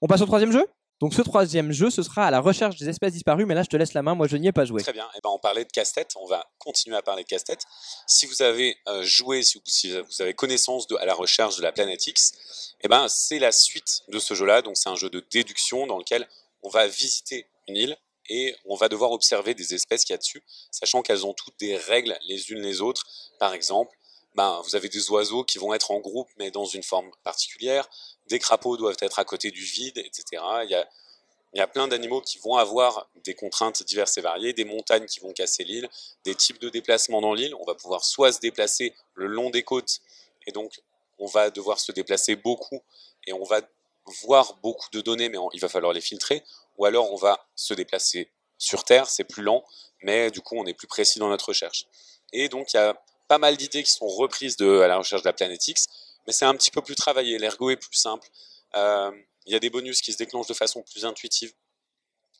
On 0.01 0.07
passe 0.07 0.21
au 0.21 0.27
troisième 0.27 0.53
jeu? 0.53 0.67
Donc 1.01 1.15
ce 1.15 1.23
troisième 1.23 1.71
jeu, 1.71 1.91
ce 1.91 2.03
sera 2.03 2.27
à 2.27 2.31
la 2.33 2.41
recherche 2.41 2.77
des 2.77 2.89
espèces 2.89 3.13
disparues, 3.13 3.47
mais 3.47 3.55
là 3.55 3.63
je 3.63 3.69
te 3.69 3.77
laisse 3.77 3.95
la 3.95 4.03
main, 4.03 4.17
moi 4.17 4.27
je 4.27 4.37
n'y 4.37 4.49
ai 4.49 4.53
pas 4.53 4.65
joué. 4.65 4.83
Très 4.83 4.93
bien, 4.93 5.09
eh 5.17 5.21
ben, 5.23 5.31
on 5.31 5.39
parlait 5.39 5.65
de 5.65 5.71
casse-tête, 5.71 6.11
on 6.17 6.27
va 6.27 6.45
continuer 6.59 6.97
à 6.97 7.03
parler 7.03 7.23
de 7.23 7.29
casse-tête. 7.29 7.63
Si 8.09 8.27
vous 8.27 8.43
avez 8.43 8.77
euh, 8.89 9.05
joué, 9.05 9.43
si 9.45 9.93
vous, 9.93 10.23
avez 10.23 10.35
connaissance 10.35 10.89
de 10.89 10.97
à 10.97 11.07
la 11.07 11.15
recherche 11.15 11.57
de 11.57 11.63
la 11.63 11.71
planète 11.71 12.05
X, 12.05 12.75
eh 12.81 12.89
ben, 12.89 13.07
c'est 13.09 13.39
la 13.39 13.53
suite 13.53 14.03
de 14.09 14.19
ce 14.19 14.35
jeu-là, 14.35 14.61
donc 14.61 14.77
c'est 14.77 14.89
un 14.89 14.97
jeu 14.97 15.09
de 15.09 15.25
déduction 15.31 15.87
dans 15.87 15.99
lequel 15.99 16.29
on 16.63 16.69
va 16.69 16.89
visiter 16.89 17.47
une 17.69 17.77
île, 17.77 17.97
et 18.29 18.55
on 18.67 18.77
va 18.77 18.89
devoir 18.89 19.13
observer 19.13 19.55
des 19.55 19.75
espèces 19.75 20.05
qu'il 20.05 20.13
y 20.13 20.15
a 20.15 20.19
dessus, 20.19 20.43
sachant 20.71 21.03
qu'elles 21.03 21.27
ont 21.27 21.35
toutes 21.35 21.59
des 21.59 21.77
règles 21.77 22.17
les 22.27 22.51
unes 22.51 22.61
les 22.61 22.81
autres. 22.81 23.07
Par 23.39 23.55
exemple, 23.55 23.97
ben, 24.35 24.61
vous 24.65 24.77
avez 24.77 24.89
des 24.89 25.11
oiseaux 25.11 25.45
qui 25.45 25.59
vont 25.59 25.75
être 25.75 25.91
en 25.91 25.99
groupe 25.99 26.29
mais 26.39 26.51
dans 26.51 26.67
une 26.67 26.83
forme 26.83 27.11
particulière, 27.25 27.89
des 28.29 28.39
crapauds 28.39 28.77
doivent 28.77 28.97
être 29.01 29.19
à 29.19 29.25
côté 29.25 29.51
du 29.51 29.63
vide, 29.63 29.99
etc. 29.99 30.43
Il 30.65 30.71
y 30.71 30.75
a, 30.75 30.89
il 31.55 31.59
y 31.59 31.63
a 31.63 31.67
plein 31.67 31.89
d'animaux 31.89 32.21
qui 32.21 32.39
vont 32.39 32.57
avoir 32.57 33.09
des 33.25 33.35
contraintes 33.35 33.83
diverses 33.83 34.19
et 34.19 34.21
variées, 34.21 34.53
des 34.53 34.65
montagnes 34.65 35.07
qui 35.07 35.21
vont 35.21 35.33
casser 35.33 35.65
l'île, 35.65 35.89
des 36.25 36.35
types 36.35 36.61
de 36.61 36.69
déplacements 36.69 37.21
dans 37.21 37.33
l'île. 37.33 37.55
On 37.55 37.65
va 37.65 37.75
pouvoir 37.75 38.05
soit 38.05 38.33
se 38.33 38.41
déplacer 38.41 38.95
le 39.15 39.27
long 39.27 39.51
des 39.51 39.63
côtes, 39.63 40.01
et 40.47 40.53
donc 40.53 40.83
on 41.19 41.27
va 41.27 41.51
devoir 41.51 41.81
se 41.81 41.91
déplacer 41.91 42.37
beaucoup, 42.37 42.83
et 43.27 43.33
on 43.33 43.45
va 43.45 43.63
voir 44.23 44.55
beaucoup 44.63 44.89
de 44.93 45.01
données, 45.01 45.29
mais 45.29 45.39
il 45.53 45.61
va 45.61 45.69
falloir 45.69 45.93
les 45.93 46.01
filtrer, 46.01 46.43
ou 46.79 46.87
alors 46.87 47.13
on 47.13 47.17
va 47.17 47.47
se 47.55 47.75
déplacer 47.75 48.33
sur 48.57 48.85
Terre, 48.85 49.09
c'est 49.09 49.25
plus 49.25 49.43
lent, 49.43 49.65
mais 50.03 50.31
du 50.31 50.41
coup 50.41 50.57
on 50.57 50.67
est 50.67 50.75
plus 50.75 50.89
précis 50.89 51.19
dans 51.19 51.29
notre 51.29 51.49
recherche. 51.49 51.87
Et 52.33 52.49
donc 52.49 52.73
il 52.73 52.77
y 52.77 52.81
a 52.81 53.01
pas 53.29 53.39
mal 53.39 53.57
d'idées 53.57 53.83
qui 53.83 53.93
sont 53.93 54.07
reprises 54.07 54.57
de, 54.57 54.81
à 54.81 54.89
la 54.89 54.97
recherche 54.97 55.23
de 55.23 55.29
la 55.29 55.33
planète 55.33 55.67
X, 55.67 55.87
mais 56.27 56.33
c'est 56.33 56.47
un 56.47 56.55
petit 56.55 56.71
peu 56.71 56.83
plus 56.83 56.95
travaillé, 56.95 57.39
l'ergo 57.39 57.71
est 57.71 57.77
plus 57.77 57.97
simple, 57.97 58.29
euh, 58.77 59.11
il 59.47 59.53
y 59.53 59.57
a 59.57 59.61
des 59.61 59.71
bonus 59.71 60.01
qui 60.01 60.13
se 60.13 60.19
déclenchent 60.19 60.49
de 60.49 60.55
façon 60.55 60.83
plus 60.83 61.05
intuitive, 61.05 61.53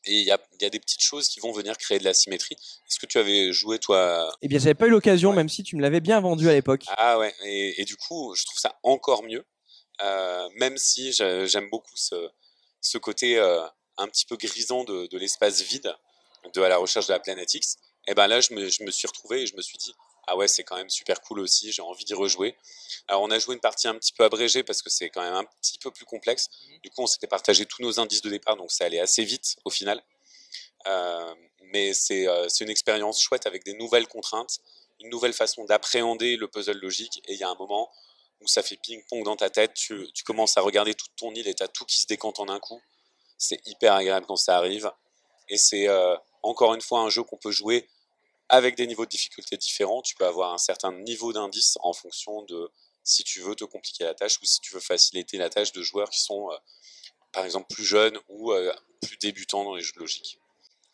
et 0.05 0.13
il 0.13 0.23
y, 0.23 0.31
a, 0.31 0.69
des 0.69 0.79
petites 0.79 1.03
choses 1.03 1.27
qui 1.27 1.41
vont 1.41 1.51
venir 1.51 1.77
créer 1.77 1.99
de 1.99 2.05
la 2.05 2.13
symétrie. 2.13 2.55
Est-ce 2.87 2.99
que 2.99 3.05
tu 3.05 3.17
avais 3.17 3.51
joué 3.51 3.79
toi 3.79 4.33
Eh 4.41 4.47
bien, 4.47 4.57
j'avais 4.57 4.73
pas 4.73 4.87
eu 4.87 4.91
l'occasion, 4.91 5.33
même 5.33 5.49
si 5.49 5.61
tu 5.61 5.75
me 5.75 5.81
l'avais 5.81 5.99
bien 5.99 6.21
vendu 6.21 6.49
à 6.49 6.53
l'époque. 6.53 6.85
Ah 6.95 7.19
ouais, 7.19 7.33
et, 7.43 7.83
du 7.83 7.97
coup, 7.97 8.33
je 8.33 8.45
trouve 8.45 8.59
ça 8.59 8.79
encore 8.83 9.23
mieux, 9.23 9.45
euh, 10.01 10.49
même 10.55 10.77
si 10.77 11.11
j'aime 11.11 11.69
beaucoup 11.69 11.95
ce, 11.95 12.29
ce 12.79 12.97
côté 12.97 13.37
euh, 13.37 13.61
un 13.99 14.07
petit 14.07 14.25
peu 14.25 14.35
grisant 14.35 14.83
de, 14.83 15.17
l'espace 15.17 15.61
vide 15.61 15.95
de 16.53 16.61
à 16.61 16.69
la 16.69 16.77
recherche 16.77 17.07
de 17.07 17.13
la 17.13 17.19
planète 17.19 17.53
X, 17.53 17.77
et 18.07 18.13
ben 18.13 18.27
là 18.27 18.39
je 18.39 18.53
me, 18.53 18.91
suis 18.91 19.07
retrouvé 19.07 19.41
et 19.41 19.45
je 19.45 19.55
me 19.55 19.61
suis 19.61 19.77
dit 19.77 19.93
ah 20.27 20.37
ouais 20.37 20.47
c'est 20.47 20.63
quand 20.63 20.77
même 20.77 20.89
super 20.89 21.21
cool 21.21 21.39
aussi, 21.39 21.71
j'ai 21.71 21.81
envie 21.81 22.05
d'y 22.05 22.13
rejouer. 22.13 22.55
Alors 23.07 23.21
on 23.23 23.31
a 23.31 23.39
joué 23.39 23.55
une 23.55 23.61
partie 23.61 23.87
un 23.87 23.95
petit 23.95 24.13
peu 24.13 24.23
abrégée 24.23 24.63
parce 24.63 24.81
que 24.81 24.89
c'est 24.89 25.09
quand 25.09 25.21
même 25.21 25.33
un 25.33 25.45
petit 25.61 25.77
peu 25.79 25.91
plus 25.91 26.05
complexe. 26.05 26.49
Mhm. 26.69 26.79
Du 26.83 26.89
coup 26.89 27.01
on 27.01 27.07
s'était 27.07 27.27
partagé 27.27 27.65
tous 27.65 27.81
nos 27.81 27.99
indices 27.99 28.21
de 28.21 28.29
départ 28.29 28.55
donc 28.55 28.71
ça 28.71 28.85
allait 28.85 28.99
assez 28.99 29.23
vite 29.23 29.57
au 29.65 29.69
final. 29.69 30.01
Euh, 30.87 31.35
mais 31.71 31.91
euh, 32.11 32.47
c'est 32.47 32.63
une 32.63 32.69
expérience 32.69 33.21
chouette 33.21 33.45
avec 33.45 33.63
des 33.65 33.73
nouvelles 33.73 34.07
contraintes, 34.07 34.59
une 34.99 35.09
nouvelle 35.09 35.33
façon 35.33 35.65
d'appréhender 35.65 36.37
le 36.37 36.47
puzzle 36.47 36.77
logique 36.77 37.21
et 37.27 37.33
il 37.33 37.39
y 37.39 37.43
a 37.43 37.49
un 37.49 37.55
moment 37.55 37.91
où 38.41 38.47
ça 38.47 38.63
fait 38.63 38.77
ping-pong 38.77 39.23
dans 39.23 39.35
ta 39.35 39.49
tête, 39.49 39.73
tu, 39.73 40.09
tu, 40.13 40.23
commences 40.23 40.57
à 40.57 40.61
regarder 40.61 40.93
toute 40.93 41.11
ton 41.17 41.33
île 41.33 41.47
et 41.47 41.53
tu 41.53 41.63
as 41.63 41.67
tout 41.67 41.83
qui 41.85 41.97
se 41.97 42.07
décante 42.07 42.39
en 42.39 42.47
un 42.47 42.59
coup. 42.59 42.81
C'est 43.39 43.59
hyper 43.65 43.93
agréable 43.93 44.27
quand 44.27 44.35
ça 44.35 44.55
arrive. 44.57 44.91
Et 45.47 45.57
c'est 45.57 45.87
euh, 45.87 46.15
encore 46.43 46.75
une 46.75 46.81
fois 46.81 46.99
un 46.99 47.09
jeu 47.09 47.23
qu'on 47.23 47.37
peut 47.37 47.51
jouer 47.51 47.89
avec 48.49 48.75
des 48.75 48.85
niveaux 48.85 49.05
de 49.05 49.09
difficulté 49.09 49.57
différents. 49.57 50.03
Tu 50.03 50.13
peux 50.15 50.25
avoir 50.27 50.53
un 50.53 50.59
certain 50.59 50.91
niveau 50.91 51.33
d'indice 51.33 51.79
en 51.81 51.93
fonction 51.93 52.43
de 52.43 52.71
si 53.03 53.23
tu 53.23 53.39
veux 53.41 53.55
te 53.55 53.63
compliquer 53.63 54.03
la 54.03 54.13
tâche 54.13 54.37
ou 54.41 54.45
si 54.45 54.59
tu 54.59 54.73
veux 54.75 54.79
faciliter 54.79 55.37
la 55.37 55.49
tâche 55.49 55.71
de 55.71 55.81
joueurs 55.81 56.09
qui 56.11 56.21
sont, 56.21 56.49
par 57.31 57.45
exemple, 57.45 57.65
plus 57.73 57.85
jeunes 57.85 58.19
ou 58.27 58.53
plus 59.01 59.17
débutants 59.17 59.63
dans 59.63 59.73
les 59.73 59.81
jeux 59.81 59.93
de 59.95 59.99
logique. 59.99 60.39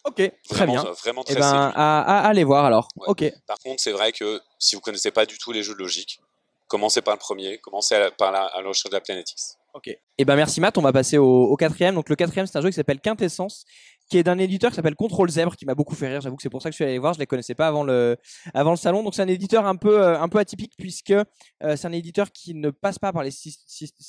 Ok, 0.05 0.21
très 0.49 0.67
bien. 0.67 0.83
Vraiment 0.83 1.23
Eh 1.27 1.31
très 1.31 1.39
ben, 1.41 1.49
séduisant. 1.49 1.71
à, 1.75 2.27
aller 2.27 2.43
voir 2.43 2.65
alors. 2.65 2.89
Ouais. 2.95 3.07
Ok. 3.07 3.23
Par 3.47 3.57
contre, 3.57 3.81
c'est 3.81 3.91
vrai 3.91 4.11
que 4.11 4.39
si 4.59 4.75
vous 4.75 4.81
connaissez 4.81 5.09
pas 5.09 5.25
du 5.25 5.39
tout 5.39 5.51
les 5.51 5.63
jeux 5.63 5.73
de 5.73 5.79
logique, 5.79 6.19
commencez 6.67 7.01
par 7.01 7.15
le 7.15 7.19
premier, 7.19 7.57
commencez 7.57 7.95
à 7.95 7.99
la- 7.99 8.11
par 8.11 8.31
la, 8.31 8.45
à 8.45 8.61
de 8.61 8.89
la 8.91 9.01
Planet 9.01 9.29
X. 9.29 9.57
Ok. 9.75 9.89
Eh 10.17 10.23
ben 10.23 10.37
merci 10.37 10.61
Matt, 10.61 10.77
on 10.77 10.81
va 10.81 10.93
passer 10.93 11.17
au, 11.17 11.53
quatrième. 11.57 11.95
Donc 11.95 12.07
le 12.07 12.15
quatrième, 12.15 12.47
c'est 12.47 12.57
un 12.57 12.61
jeu 12.61 12.69
qui 12.69 12.75
s'appelle 12.75 13.01
Quintessence, 13.01 13.65
qui 14.09 14.17
est 14.17 14.23
d'un 14.23 14.37
éditeur 14.37 14.69
qui 14.71 14.77
s'appelle 14.77 14.95
Control 14.95 15.29
Zèbre, 15.29 15.57
qui 15.57 15.65
m'a 15.65 15.75
beaucoup 15.75 15.95
fait 15.95 16.07
rire. 16.07 16.21
J'avoue 16.21 16.37
que 16.37 16.41
c'est 16.41 16.49
pour 16.49 16.61
ça 16.61 16.69
que 16.69 16.71
je 16.71 16.77
suis 16.77 16.85
allé 16.85 16.97
voir. 16.97 17.13
Je 17.13 17.19
les 17.19 17.25
connaissais 17.25 17.55
pas 17.55 17.67
avant 17.67 17.83
le 17.83 18.15
avant 18.53 18.69
le 18.71 18.77
salon. 18.77 19.03
Donc 19.03 19.15
c'est 19.15 19.21
un 19.21 19.27
éditeur 19.27 19.65
un 19.65 19.75
peu 19.75 20.01
euh, 20.01 20.17
un 20.17 20.29
peu 20.29 20.37
atypique 20.37 20.75
puisque 20.77 21.11
euh, 21.11 21.25
c'est 21.61 21.87
un 21.87 21.91
éditeur 21.91 22.31
qui 22.31 22.53
ne 22.53 22.69
passe 22.69 22.99
pas 22.99 23.11
par 23.11 23.23
les 23.23 23.31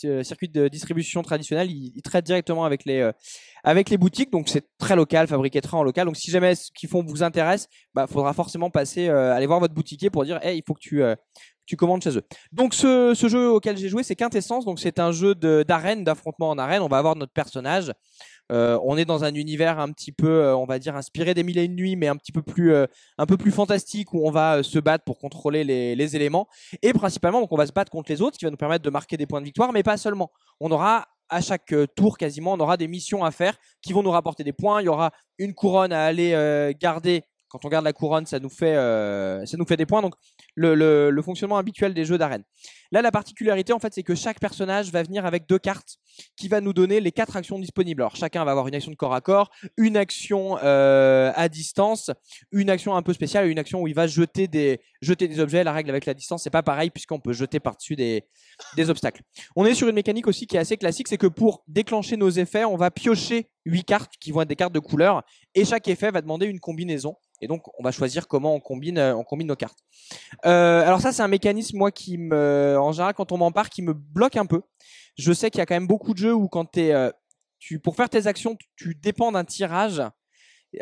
euh, 0.04 0.22
circuits 0.22 0.48
de 0.48 0.68
distribution 0.68 1.22
traditionnels. 1.22 1.68
Il, 1.68 2.00
traite 2.00 2.24
directement 2.24 2.64
avec 2.64 2.84
les 2.84 3.10
avec 3.64 3.90
les 3.90 3.98
boutiques. 3.98 4.30
Donc 4.30 4.48
c'est 4.48 4.68
très 4.78 4.94
local, 4.94 5.26
fabriqué 5.26 5.60
très 5.60 5.76
en 5.76 5.82
local. 5.82 6.06
Donc 6.06 6.16
si 6.16 6.30
jamais 6.30 6.54
ce 6.54 6.70
qu'ils 6.70 6.88
font 6.88 7.02
vous 7.02 7.24
intéresse, 7.24 7.66
bah 7.92 8.06
faudra 8.06 8.32
forcément 8.34 8.70
passer 8.70 9.08
aller 9.08 9.46
voir 9.46 9.58
votre 9.58 9.74
boutiquier 9.74 10.10
pour 10.10 10.24
dire, 10.24 10.38
hey, 10.44 10.58
il 10.58 10.62
faut 10.64 10.74
que 10.74 10.80
tu 10.80 11.02
tu 11.66 11.76
commandes 11.76 12.02
chez 12.02 12.16
eux. 12.16 12.22
Donc 12.52 12.74
ce, 12.74 13.14
jeu 13.28 13.50
auquel 13.50 13.76
j'ai 13.76 13.88
joué, 13.88 14.02
c'est 14.02 14.16
Quintessence. 14.16 14.64
Donc 14.64 14.78
c'est 14.78 14.98
un 14.98 15.12
jeu 15.12 15.34
d'arène, 15.34 16.04
d'affrontement 16.04 16.50
en 16.50 16.58
arène. 16.58 16.82
On 16.82 16.88
va 16.88 16.98
avoir 16.98 17.16
notre 17.16 17.32
personnage. 17.32 17.92
Euh, 18.52 18.78
on 18.84 18.96
est 18.96 19.04
dans 19.04 19.24
un 19.24 19.34
univers 19.34 19.78
un 19.80 19.90
petit 19.90 20.12
peu, 20.12 20.28
euh, 20.28 20.56
on 20.56 20.66
va 20.66 20.78
dire, 20.78 20.96
inspiré 20.96 21.34
des 21.34 21.42
Mille 21.42 21.58
et 21.58 21.64
une 21.64 21.74
nuits, 21.74 21.96
mais 21.96 22.08
un 22.08 22.16
petit 22.16 22.32
peu 22.32 22.42
plus, 22.42 22.72
euh, 22.72 22.86
un 23.18 23.26
peu 23.26 23.36
plus 23.36 23.50
fantastique 23.50 24.12
où 24.12 24.26
on 24.26 24.30
va 24.30 24.62
se 24.62 24.78
battre 24.78 25.04
pour 25.04 25.18
contrôler 25.18 25.64
les, 25.64 26.16
éléments. 26.16 26.46
Et 26.82 26.92
principalement, 26.92 27.40
donc 27.40 27.50
on 27.50 27.56
va 27.56 27.66
se 27.66 27.72
battre 27.72 27.90
contre 27.90 28.10
les 28.10 28.22
autres, 28.22 28.34
ce 28.34 28.38
qui 28.38 28.44
va 28.44 28.50
nous 28.50 28.56
permettre 28.56 28.84
de 28.84 28.90
marquer 28.90 29.16
des 29.16 29.26
points 29.26 29.40
de 29.40 29.46
victoire, 29.46 29.72
mais 29.72 29.82
pas 29.82 29.96
seulement. 29.96 30.30
On 30.60 30.70
aura 30.70 31.08
à 31.28 31.40
chaque 31.40 31.74
tour 31.96 32.16
quasiment, 32.16 32.52
on 32.52 32.60
aura 32.60 32.76
des 32.76 32.86
missions 32.86 33.24
à 33.24 33.32
faire 33.32 33.56
qui 33.82 33.92
vont 33.92 34.04
nous 34.04 34.12
rapporter 34.12 34.44
des 34.44 34.52
points. 34.52 34.80
Il 34.80 34.84
y 34.84 34.88
aura 34.88 35.10
une 35.38 35.52
couronne 35.52 35.92
à 35.92 36.04
aller 36.04 36.74
garder. 36.78 37.24
Quand 37.48 37.64
on 37.64 37.68
garde 37.68 37.84
la 37.84 37.92
couronne, 37.92 38.26
ça 38.26 38.38
nous 38.40 38.48
fait, 38.50 38.76
euh, 38.76 39.44
ça 39.46 39.56
nous 39.56 39.66
fait 39.66 39.76
des 39.76 39.86
points. 39.86 40.02
Donc 40.02 40.14
le, 40.54 40.74
le- 40.74 41.10
le 41.10 41.22
fonctionnement 41.22 41.56
habituel 41.58 41.94
des 41.94 42.04
jeux 42.04 42.18
d'arène. 42.18 42.42
Là, 42.92 43.02
la 43.02 43.10
particularité, 43.10 43.72
en 43.72 43.78
fait, 43.78 43.92
c'est 43.94 44.02
que 44.02 44.14
chaque 44.14 44.40
personnage 44.40 44.90
va 44.90 45.02
venir 45.02 45.26
avec 45.26 45.46
deux 45.46 45.58
cartes 45.58 45.98
qui 46.36 46.48
va 46.48 46.60
nous 46.60 46.72
donner 46.72 47.00
les 47.00 47.12
quatre 47.12 47.36
actions 47.36 47.58
disponibles. 47.58 48.02
Alors, 48.02 48.16
chacun 48.16 48.44
va 48.44 48.52
avoir 48.52 48.68
une 48.68 48.74
action 48.74 48.90
de 48.90 48.96
corps 48.96 49.14
à 49.14 49.20
corps, 49.20 49.50
une 49.76 49.96
action 49.96 50.58
euh, 50.62 51.32
à 51.34 51.48
distance, 51.48 52.10
une 52.52 52.70
action 52.70 52.96
un 52.96 53.02
peu 53.02 53.12
spéciale 53.12 53.46
et 53.46 53.50
une 53.50 53.58
action 53.58 53.82
où 53.82 53.88
il 53.88 53.94
va 53.94 54.06
jeter 54.06 54.48
des, 54.48 54.80
jeter 55.00 55.28
des 55.28 55.40
objets. 55.40 55.64
La 55.64 55.72
règle 55.72 55.90
avec 55.90 56.06
la 56.06 56.14
distance, 56.14 56.42
c'est 56.42 56.50
pas 56.50 56.62
pareil 56.62 56.90
puisqu'on 56.90 57.20
peut 57.20 57.32
jeter 57.32 57.60
par-dessus 57.60 57.96
des, 57.96 58.24
obstacles. 58.88 59.22
On 59.56 59.64
est 59.64 59.74
sur 59.74 59.88
une 59.88 59.94
mécanique 59.94 60.26
aussi 60.26 60.46
qui 60.46 60.56
est 60.56 60.60
assez 60.60 60.76
classique, 60.76 61.08
c'est 61.08 61.18
que 61.18 61.26
pour 61.26 61.64
déclencher 61.68 62.16
nos 62.16 62.30
effets, 62.30 62.64
on 62.64 62.76
va 62.76 62.90
piocher 62.90 63.48
huit 63.64 63.84
cartes 63.84 64.12
qui 64.20 64.30
vont 64.30 64.42
être 64.42 64.48
des 64.48 64.56
cartes 64.56 64.72
de 64.72 64.78
couleur 64.78 65.24
et 65.54 65.64
chaque 65.64 65.88
effet 65.88 66.10
va 66.10 66.22
demander 66.22 66.46
une 66.46 66.60
combinaison. 66.60 67.16
Et 67.40 67.48
donc, 67.48 67.62
on 67.78 67.82
va 67.82 67.90
choisir 67.90 68.28
comment 68.28 68.54
on 68.54 68.60
combine, 68.60 68.98
euh, 68.98 69.22
nos 69.44 69.56
cartes. 69.56 69.78
Euh, 70.46 70.82
alors 70.82 71.00
ça, 71.00 71.12
c'est 71.12 71.22
un 71.22 71.28
mécanisme, 71.28 71.76
moi, 71.76 71.90
qui 71.90 72.16
me, 72.16 72.75
en 72.76 72.92
général, 72.92 73.14
quand 73.14 73.32
on 73.32 73.38
m'en 73.38 73.52
parle, 73.52 73.68
qui 73.68 73.82
me 73.82 73.92
bloque 73.92 74.36
un 74.36 74.46
peu. 74.46 74.62
Je 75.18 75.32
sais 75.32 75.50
qu'il 75.50 75.58
y 75.58 75.62
a 75.62 75.66
quand 75.66 75.74
même 75.74 75.86
beaucoup 75.86 76.12
de 76.12 76.18
jeux 76.18 76.34
où 76.34 76.48
quand 76.48 76.76
euh, 76.78 77.10
tu, 77.58 77.78
pour 77.80 77.96
faire 77.96 78.08
tes 78.08 78.26
actions, 78.26 78.56
tu- 78.76 78.94
dépends 78.94 79.32
d'un 79.32 79.44
tirage. 79.44 80.02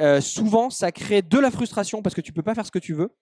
Euh, 0.01 0.21
souvent, 0.21 0.71
ça 0.71 0.91
crée 0.93 1.23
de 1.23 1.39
la 1.39 1.51
frustration 1.51 2.03
parce 2.03 2.15
que 2.15 2.21
tu 2.21 2.33
peux 2.33 2.43
pas 2.43 2.55
faire 2.55 2.67
ce 2.67 2.71
que 2.71 2.79
tu 2.79 2.95
veux. 2.95 3.15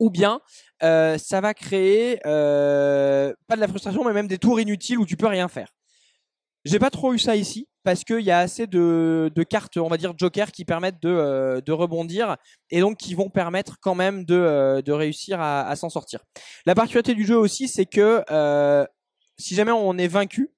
Ou 0.00 0.10
bien, 0.10 0.40
euh, 0.82 1.18
ça 1.18 1.40
va 1.40 1.54
créer 1.54 2.20
euh, 2.26 3.32
pas 3.46 3.54
de 3.54 3.60
la 3.60 3.68
frustration, 3.68 4.04
mais 4.04 4.12
même 4.12 4.26
des 4.26 4.38
tours 4.38 4.60
inutiles 4.60 4.98
où 4.98 5.06
tu 5.06 5.16
peux 5.16 5.26
rien 5.26 5.48
faire. 5.48 5.68
J'ai 6.64 6.78
pas 6.78 6.90
trop 6.90 7.12
eu 7.12 7.18
ça 7.18 7.36
ici 7.36 7.68
parce 7.84 8.02
qu'il 8.02 8.20
y 8.20 8.30
a 8.30 8.38
assez 8.38 8.66
de, 8.66 9.30
cartes, 9.48 9.76
on 9.76 9.88
va 9.88 9.98
dire 9.98 10.14
joker, 10.16 10.50
qui 10.50 10.64
permettent 10.64 11.00
de, 11.02 11.10
euh, 11.10 11.60
de 11.60 11.70
rebondir 11.70 12.36
et 12.70 12.80
donc 12.80 12.96
qui 12.96 13.14
vont 13.14 13.28
permettre 13.28 13.76
quand 13.80 13.94
même 13.94 14.24
de, 14.24 14.34
euh, 14.34 14.80
réussir 14.88 15.40
à, 15.40 15.68
à 15.68 15.76
s'en 15.76 15.90
sortir. 15.90 16.20
La 16.66 16.74
particularité 16.74 17.14
du 17.14 17.24
jeu 17.24 17.36
aussi, 17.36 17.68
c'est 17.68 17.86
que 17.86 18.24
euh, 18.30 18.84
si 19.38 19.54
jamais 19.54 19.72
on 19.72 19.98
est 19.98 20.08
vaincu, 20.08 20.50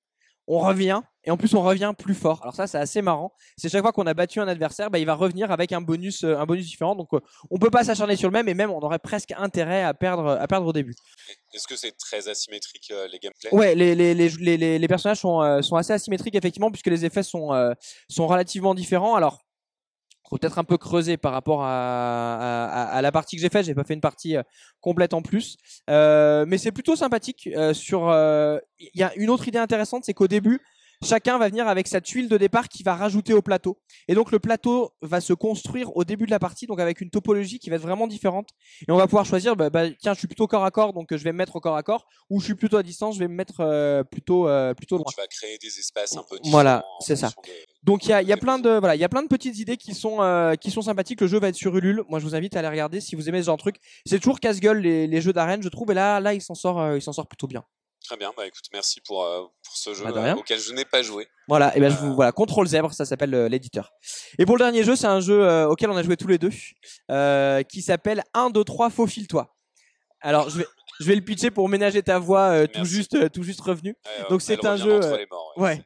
on 0.46 0.60
revient 0.60 1.02
et 1.26 1.30
en 1.30 1.36
plus 1.36 1.52
on 1.54 1.62
revient 1.62 1.92
plus 1.98 2.14
fort. 2.14 2.40
Alors 2.42 2.54
ça, 2.54 2.66
c'est 2.66 2.78
assez 2.78 3.02
marrant. 3.02 3.32
C'est 3.56 3.68
chaque 3.68 3.82
fois 3.82 3.92
qu'on 3.92 4.06
a 4.06 4.14
battu 4.14 4.40
un 4.40 4.48
adversaire, 4.48 4.90
bah, 4.90 4.98
il 4.98 5.04
va 5.06 5.14
revenir 5.14 5.50
avec 5.50 5.72
un 5.72 5.80
bonus, 5.80 6.24
euh, 6.24 6.38
un 6.38 6.46
bonus 6.46 6.66
différent. 6.66 6.94
Donc 6.94 7.12
euh, 7.12 7.20
on 7.50 7.58
peut 7.58 7.70
pas 7.70 7.84
s'acharner 7.84 8.16
sur 8.16 8.28
le 8.28 8.32
même 8.32 8.48
et 8.48 8.54
même 8.54 8.70
on 8.70 8.80
aurait 8.80 8.98
presque 8.98 9.32
intérêt 9.36 9.82
à 9.82 9.92
perdre, 9.92 10.38
à 10.40 10.46
perdre 10.46 10.66
au 10.66 10.72
début. 10.72 10.94
Est-ce 11.52 11.66
que 11.66 11.76
c'est 11.76 11.92
très 11.96 12.28
asymétrique 12.28 12.90
euh, 12.92 13.06
les 13.12 13.18
gameplays? 13.18 13.50
Ouais, 13.52 13.74
les, 13.74 13.94
les, 13.94 14.14
les, 14.14 14.78
les, 14.78 14.88
personnages 14.88 15.20
sont, 15.20 15.42
euh, 15.42 15.60
sont 15.62 15.76
assez 15.76 15.92
asymétriques 15.92 16.34
effectivement 16.34 16.70
puisque 16.70 16.86
les 16.86 17.04
effets 17.04 17.22
sont, 17.22 17.50
sont 18.08 18.26
relativement 18.26 18.74
différents. 18.74 19.14
Alors, 19.16 19.42
faut 20.28 20.38
peut-être 20.38 20.58
un 20.58 20.64
peu 20.64 20.76
creuser 20.76 21.16
par 21.16 21.32
rapport 21.32 21.62
à, 21.62 21.68
à, 21.68 22.66
à- 22.66 22.96
à 22.96 23.00
la 23.02 23.12
partie 23.12 23.36
que 23.36 23.42
j'ai 23.42 23.48
faite. 23.48 23.64
J'ai 23.64 23.76
pas 23.76 23.84
fait 23.84 23.94
une 23.94 24.00
partie 24.00 24.36
euh, 24.36 24.42
complète 24.80 25.14
en 25.14 25.22
plus, 25.22 25.56
Euh, 25.88 26.44
mais 26.48 26.58
c'est 26.58 26.72
plutôt 26.72 26.96
sympathique. 26.96 27.48
euh, 27.54 27.72
sur, 27.72 28.08
il 28.80 28.90
y 28.94 29.04
a 29.04 29.14
une 29.14 29.30
autre 29.30 29.46
idée 29.46 29.58
intéressante, 29.58 30.04
c'est 30.04 30.14
qu'au 30.14 30.26
début, 30.26 30.60
chacun 31.04 31.38
va 31.38 31.48
venir 31.48 31.68
avec 31.68 31.86
sa 31.88 32.00
tuile 32.00 32.28
de 32.28 32.36
départ 32.36 32.68
qui 32.68 32.82
va 32.82 32.94
rajouter 32.94 33.32
au 33.32 33.42
plateau. 33.42 33.78
Et 34.08 34.14
donc 34.14 34.32
le 34.32 34.38
plateau 34.38 34.92
va 35.02 35.20
se 35.20 35.32
construire 35.32 35.96
au 35.96 36.04
début 36.04 36.26
de 36.26 36.30
la 36.30 36.38
partie, 36.38 36.66
donc 36.66 36.80
avec 36.80 37.00
une 37.00 37.10
topologie 37.10 37.58
qui 37.58 37.70
va 37.70 37.76
être 37.76 37.82
vraiment 37.82 38.06
différente. 38.06 38.48
Et 38.88 38.92
on 38.92 38.96
va 38.96 39.06
pouvoir 39.06 39.24
choisir, 39.26 39.56
bah, 39.56 39.70
bah, 39.70 39.90
tiens, 40.00 40.14
je 40.14 40.18
suis 40.18 40.28
plutôt 40.28 40.46
corps 40.46 40.64
à 40.64 40.70
corps, 40.70 40.92
donc 40.92 41.12
euh, 41.12 41.16
je 41.16 41.24
vais 41.24 41.32
me 41.32 41.38
mettre 41.38 41.56
au 41.56 41.60
corps 41.60 41.76
à 41.76 41.82
corps, 41.82 42.06
ou 42.30 42.40
je 42.40 42.44
suis 42.46 42.54
plutôt 42.54 42.76
à 42.76 42.82
distance, 42.82 43.14
je 43.14 43.20
vais 43.20 43.28
me 43.28 43.34
mettre 43.34 43.60
euh, 43.60 44.02
plutôt 44.04 44.48
euh, 44.48 44.74
plutôt 44.74 44.96
loin. 44.96 45.04
Tu 45.08 45.20
vas 45.20 45.26
créer 45.26 45.58
des 45.58 45.78
espaces 45.78 46.16
un 46.16 46.24
peu 46.28 46.36
différents. 46.38 46.50
Voilà, 46.50 46.84
c'est 47.00 47.16
ça. 47.16 47.28
de- 47.28 47.32
Donc 47.82 48.04
il 48.04 48.10
y 48.10 48.12
a, 48.12 48.22
y 48.22 48.32
a 48.32 48.36
plein 48.36 48.58
de 48.58 48.70
voilà, 48.78 48.94
il 48.96 49.00
y 49.00 49.04
a 49.04 49.08
plein 49.08 49.22
de 49.22 49.28
petites 49.28 49.58
idées 49.58 49.76
qui 49.76 49.94
sont 49.94 50.22
euh, 50.22 50.54
qui 50.56 50.70
sont 50.70 50.82
sympathiques. 50.82 51.20
Le 51.20 51.26
jeu 51.26 51.38
va 51.38 51.48
être 51.48 51.54
sur 51.54 51.76
Ulule. 51.76 52.02
Moi, 52.08 52.18
je 52.18 52.24
vous 52.24 52.34
invite 52.34 52.56
à 52.56 52.60
aller 52.60 52.68
regarder 52.68 53.00
si 53.00 53.14
vous 53.16 53.28
aimez 53.28 53.40
ce 53.42 53.46
genre 53.46 53.56
de 53.56 53.62
truc. 53.62 53.76
C'est 54.06 54.18
toujours 54.18 54.40
casse-gueule 54.40 54.78
les, 54.80 55.06
les 55.06 55.20
jeux 55.20 55.32
d'arène, 55.32 55.62
je 55.62 55.68
trouve. 55.68 55.90
Et 55.90 55.94
là, 55.94 56.20
là, 56.20 56.34
il 56.34 56.40
s'en 56.40 56.54
sort, 56.54 56.94
il 56.96 57.02
s'en 57.02 57.12
sort 57.12 57.26
plutôt 57.28 57.46
bien. 57.46 57.62
Très 58.06 58.16
bien, 58.16 58.32
bah 58.36 58.46
écoute, 58.46 58.62
merci 58.72 59.00
pour, 59.00 59.24
euh, 59.24 59.42
pour 59.64 59.76
ce 59.76 59.92
jeu 59.92 60.04
Bah, 60.04 60.12
euh, 60.14 60.34
auquel 60.34 60.60
je 60.60 60.72
n'ai 60.72 60.84
pas 60.84 61.02
joué. 61.02 61.26
Voilà. 61.48 61.76
Et 61.76 61.80
ben 61.80 61.90
je 61.90 61.96
Euh. 61.96 62.00
vous 62.00 62.14
voilà, 62.14 62.30
Contrôle 62.30 62.68
Zèbre, 62.68 62.92
ça 62.92 63.04
s'appelle 63.04 63.34
euh, 63.34 63.48
l'éditeur. 63.48 63.90
Et 64.38 64.46
pour 64.46 64.56
le 64.56 64.60
dernier 64.62 64.84
jeu, 64.84 64.94
c'est 64.94 65.08
un 65.08 65.18
jeu 65.20 65.42
euh, 65.44 65.66
auquel 65.68 65.90
on 65.90 65.96
a 65.96 66.04
joué 66.04 66.16
tous 66.16 66.28
les 66.28 66.38
deux, 66.38 66.50
euh, 67.10 67.62
qui 67.64 67.82
s'appelle 67.82 68.22
1, 68.32 68.50
2, 68.50 68.62
3, 68.62 68.90
Faufile-toi. 68.90 69.52
Alors 70.20 70.48
je 70.50 70.58
vais 70.58 70.66
je 71.00 71.04
vais 71.06 71.14
le 71.16 71.20
pitcher 71.20 71.50
pour 71.50 71.68
ménager 71.68 72.02
ta 72.02 72.18
voix 72.18 72.48
euh, 72.50 72.66
tout 72.66 72.84
juste 72.84 73.14
euh, 73.16 73.28
tout 73.28 73.42
juste 73.42 73.60
revenu. 73.60 73.90
Ouais, 74.06 74.22
Donc 74.30 74.40
euh, 74.40 74.44
c'est 74.44 74.64
un 74.64 74.76
jeu, 74.76 75.00
euh, 75.02 75.26
morts, 75.30 75.52
ouais. 75.56 75.84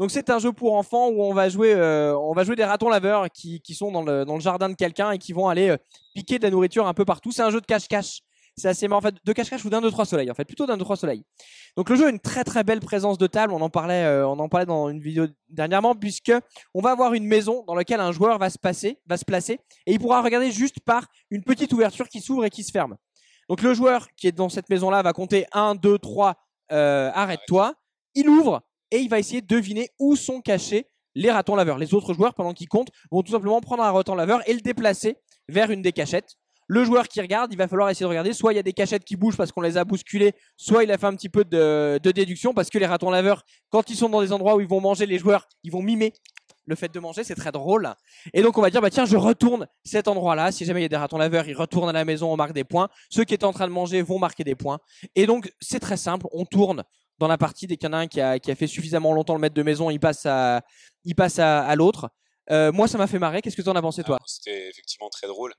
Donc 0.00 0.10
c'est 0.10 0.28
un 0.30 0.38
jeu 0.40 0.52
pour 0.52 0.74
enfants 0.74 1.08
où 1.08 1.22
on 1.22 1.32
va 1.32 1.48
jouer, 1.48 1.72
euh, 1.72 2.16
on 2.18 2.32
va 2.32 2.42
jouer 2.44 2.56
des 2.56 2.64
ratons 2.64 2.88
laveurs 2.88 3.30
qui, 3.30 3.60
qui 3.60 3.74
sont 3.74 3.92
dans 3.92 4.02
le, 4.02 4.24
dans 4.24 4.34
le 4.34 4.40
jardin 4.40 4.68
de 4.68 4.74
quelqu'un 4.74 5.12
et 5.12 5.18
qui 5.18 5.32
vont 5.32 5.48
aller 5.48 5.68
euh, 5.70 5.76
piquer 6.14 6.38
de 6.40 6.44
la 6.44 6.50
nourriture 6.50 6.86
un 6.88 6.94
peu 6.94 7.04
partout. 7.04 7.30
C'est 7.30 7.42
un 7.42 7.50
jeu 7.50 7.60
de 7.60 7.66
cache-cache. 7.66 8.20
C'est 8.60 8.68
assez 8.68 8.88
marrant. 8.88 8.98
En 8.98 9.02
fait, 9.02 9.14
de 9.24 9.32
cache-cache 9.32 9.64
ou 9.64 9.70
d'un, 9.70 9.80
deux, 9.80 9.90
trois 9.90 10.04
soleils. 10.04 10.30
En 10.30 10.34
fait, 10.34 10.44
plutôt 10.44 10.66
d'un, 10.66 10.76
deux, 10.76 10.84
trois 10.84 10.96
soleils. 10.96 11.24
Donc 11.76 11.88
le 11.88 11.96
jeu 11.96 12.06
a 12.06 12.10
une 12.10 12.20
très 12.20 12.44
très 12.44 12.62
belle 12.62 12.80
présence 12.80 13.18
de 13.18 13.26
table. 13.26 13.52
On 13.52 13.60
en 13.60 13.70
parlait, 13.70 14.04
euh, 14.04 14.28
on 14.28 14.38
en 14.38 14.48
parlait 14.48 14.66
dans 14.66 14.88
une 14.88 15.00
vidéo 15.00 15.26
dernièrement 15.48 15.94
puisque 15.94 16.32
on 16.74 16.80
va 16.80 16.90
avoir 16.90 17.14
une 17.14 17.26
maison 17.26 17.64
dans 17.66 17.74
laquelle 17.74 18.00
un 18.00 18.12
joueur 18.12 18.38
va 18.38 18.50
se 18.50 18.58
passer, 18.58 18.98
va 19.06 19.16
se 19.16 19.24
placer 19.24 19.60
et 19.86 19.92
il 19.92 19.98
pourra 19.98 20.22
regarder 20.22 20.50
juste 20.50 20.80
par 20.80 21.06
une 21.30 21.42
petite 21.42 21.72
ouverture 21.72 22.08
qui 22.08 22.20
s'ouvre 22.20 22.44
et 22.44 22.50
qui 22.50 22.62
se 22.62 22.70
ferme. 22.70 22.96
Donc 23.48 23.62
le 23.62 23.74
joueur 23.74 24.08
qui 24.16 24.28
est 24.28 24.32
dans 24.32 24.48
cette 24.48 24.68
maison-là 24.68 25.02
va 25.02 25.12
compter 25.12 25.46
1, 25.52 25.74
2, 25.76 25.98
3, 25.98 26.36
euh, 26.72 27.10
arrête-toi. 27.14 27.74
Il 28.14 28.28
ouvre 28.28 28.62
et 28.90 28.98
il 28.98 29.08
va 29.08 29.18
essayer 29.18 29.40
de 29.40 29.46
deviner 29.46 29.88
où 29.98 30.16
sont 30.16 30.40
cachés 30.40 30.86
les 31.14 31.30
ratons 31.30 31.56
laveurs. 31.56 31.78
Les 31.78 31.94
autres 31.94 32.14
joueurs, 32.14 32.34
pendant 32.34 32.52
qu'ils 32.52 32.68
comptent, 32.68 32.90
vont 33.10 33.22
tout 33.22 33.32
simplement 33.32 33.60
prendre 33.60 33.82
un 33.82 33.90
raton 33.90 34.14
laveur 34.14 34.48
et 34.48 34.54
le 34.54 34.60
déplacer 34.60 35.16
vers 35.48 35.70
une 35.70 35.82
des 35.82 35.92
cachettes. 35.92 36.36
Le 36.72 36.84
joueur 36.84 37.08
qui 37.08 37.20
regarde, 37.20 37.52
il 37.52 37.56
va 37.56 37.66
falloir 37.66 37.90
essayer 37.90 38.04
de 38.04 38.08
regarder. 38.08 38.32
Soit 38.32 38.52
il 38.52 38.56
y 38.56 38.60
a 38.60 38.62
des 38.62 38.72
cachettes 38.72 39.02
qui 39.02 39.16
bougent 39.16 39.36
parce 39.36 39.50
qu'on 39.50 39.60
les 39.60 39.76
a 39.76 39.84
bousculées, 39.84 40.34
soit 40.56 40.84
il 40.84 40.92
a 40.92 40.98
fait 40.98 41.06
un 41.06 41.16
petit 41.16 41.28
peu 41.28 41.44
de, 41.44 41.98
déduction 41.98 42.54
parce 42.54 42.70
que 42.70 42.78
les 42.78 42.86
ratons 42.86 43.10
laveurs, 43.10 43.42
quand 43.70 43.90
ils 43.90 43.96
sont 43.96 44.08
dans 44.08 44.20
des 44.20 44.32
endroits 44.32 44.54
où 44.54 44.60
ils 44.60 44.68
vont 44.68 44.80
manger 44.80 45.04
les 45.04 45.18
joueurs, 45.18 45.48
ils 45.64 45.72
vont 45.72 45.82
mimer 45.82 46.12
le 46.66 46.76
fait 46.76 46.94
de 46.94 47.00
manger, 47.00 47.24
c'est 47.24 47.34
très 47.34 47.50
drôle. 47.50 47.92
Et 48.32 48.42
donc 48.42 48.56
on 48.56 48.62
va 48.62 48.70
dire, 48.70 48.80
bah 48.80 48.88
tiens, 48.88 49.04
je 49.04 49.16
retourne 49.16 49.66
cet 49.82 50.06
endroit-là. 50.06 50.52
Si 50.52 50.64
jamais 50.64 50.78
il 50.78 50.82
y 50.84 50.86
a 50.86 50.88
des 50.88 50.96
ratons 50.96 51.18
laveurs, 51.18 51.48
ils 51.48 51.56
retournent 51.56 51.88
à 51.88 51.92
la 51.92 52.04
maison, 52.04 52.32
on 52.32 52.36
marque 52.36 52.52
des 52.52 52.62
points. 52.62 52.88
Ceux 53.08 53.24
qui 53.24 53.34
étaient 53.34 53.46
en 53.46 53.52
train 53.52 53.66
de 53.66 53.72
manger 53.72 54.00
vont 54.02 54.20
marquer 54.20 54.44
des 54.44 54.54
points. 54.54 54.78
Et 55.16 55.26
donc 55.26 55.52
c'est 55.58 55.80
très 55.80 55.96
simple, 55.96 56.26
on 56.30 56.44
tourne 56.44 56.84
dans 57.18 57.26
la 57.26 57.36
partie 57.36 57.66
dès 57.66 57.78
qu'il 57.78 57.88
y 57.88 57.90
en 57.90 57.94
a 57.94 57.98
un 57.98 58.06
qui 58.06 58.20
a, 58.20 58.54
fait 58.54 58.68
suffisamment 58.68 59.12
longtemps 59.12 59.34
le 59.34 59.40
maître 59.40 59.56
de 59.56 59.62
maison, 59.64 59.90
il 59.90 59.98
passe 59.98 60.24
à, 60.24 60.62
l'autre. 61.74 62.10
Euh, 62.52 62.70
moi, 62.70 62.86
ça 62.86 62.96
m'a 62.96 63.08
fait 63.08 63.18
marrer. 63.18 63.42
Qu'est-ce 63.42 63.56
que 63.56 63.62
tu 63.62 63.68
en 63.68 63.76
as 63.76 63.82
pensé, 63.82 64.04
toi? 64.04 64.16
Alors, 64.16 64.28
C'était 64.28 64.68
effectivement 64.68 65.08
très 65.10 65.26
drôle. 65.26 65.52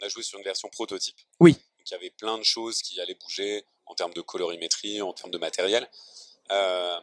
On 0.00 0.04
a 0.04 0.08
joué 0.08 0.22
sur 0.22 0.38
une 0.38 0.44
version 0.44 0.68
prototype. 0.68 1.16
Oui. 1.40 1.52
Donc, 1.52 1.90
il 1.90 1.92
y 1.92 1.96
avait 1.96 2.10
plein 2.10 2.38
de 2.38 2.42
choses 2.42 2.82
qui 2.82 3.00
allaient 3.00 3.16
bouger 3.22 3.64
en 3.86 3.94
termes 3.94 4.14
de 4.14 4.20
colorimétrie, 4.20 5.02
en 5.02 5.12
termes 5.12 5.30
de 5.30 5.38
matériel. 5.38 5.88
Euh, 6.50 6.98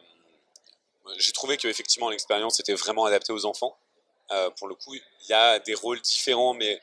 J'ai 1.18 1.32
trouvé 1.32 1.56
que 1.56 1.68
effectivement 1.68 2.10
l'expérience 2.10 2.60
était 2.60 2.74
vraiment 2.74 3.04
adaptée 3.04 3.32
aux 3.32 3.44
enfants. 3.44 3.76
Euh, 4.30 4.50
pour 4.50 4.68
le 4.68 4.74
coup, 4.74 4.94
il 4.94 5.28
y 5.28 5.32
a 5.32 5.58
des 5.58 5.74
rôles 5.74 6.00
différents, 6.00 6.54
mais 6.54 6.80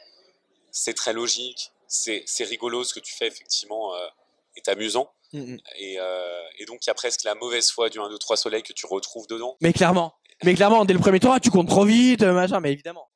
c'est 0.72 0.94
très 0.94 1.14
logique, 1.14 1.72
c'est 1.88 2.26
rigolo 2.42 2.84
ce 2.84 2.94
que 2.94 3.00
tu 3.00 3.14
fais 3.14 3.28
effectivement 3.28 3.96
euh, 3.96 4.08
est 4.56 4.68
amusant. 4.68 5.12
Mm, 5.34 5.54
mm. 5.54 5.58
Et, 5.78 5.96
euh, 6.00 6.42
et 6.60 6.66
donc 6.66 6.86
il 6.86 6.88
y 6.88 6.92
a 6.92 6.94
presque 6.94 7.24
la 7.24 7.36
mauvaise 7.36 7.70
foi 7.72 7.90
du 7.90 8.00
1, 8.00 8.10
2, 8.10 8.18
3 8.18 8.38
soleil 8.38 8.64
que 8.64 8.74
tu 8.74 8.86
retrouves 8.86 9.28
dedans. 9.28 9.58
Mais 9.62 9.74
clairement. 9.74 10.14
Mais 10.44 10.54
clairement, 10.54 10.86
dès 10.86 10.94
le 10.94 11.00
premier 11.00 11.20
tour, 11.20 11.34
ah, 11.34 11.40
tu 11.40 11.50
comptes 11.52 11.68
trop 11.68 11.84
vite, 11.84 12.24
machin, 12.24 12.62
mais 12.62 12.72
évidemment. 12.72 13.09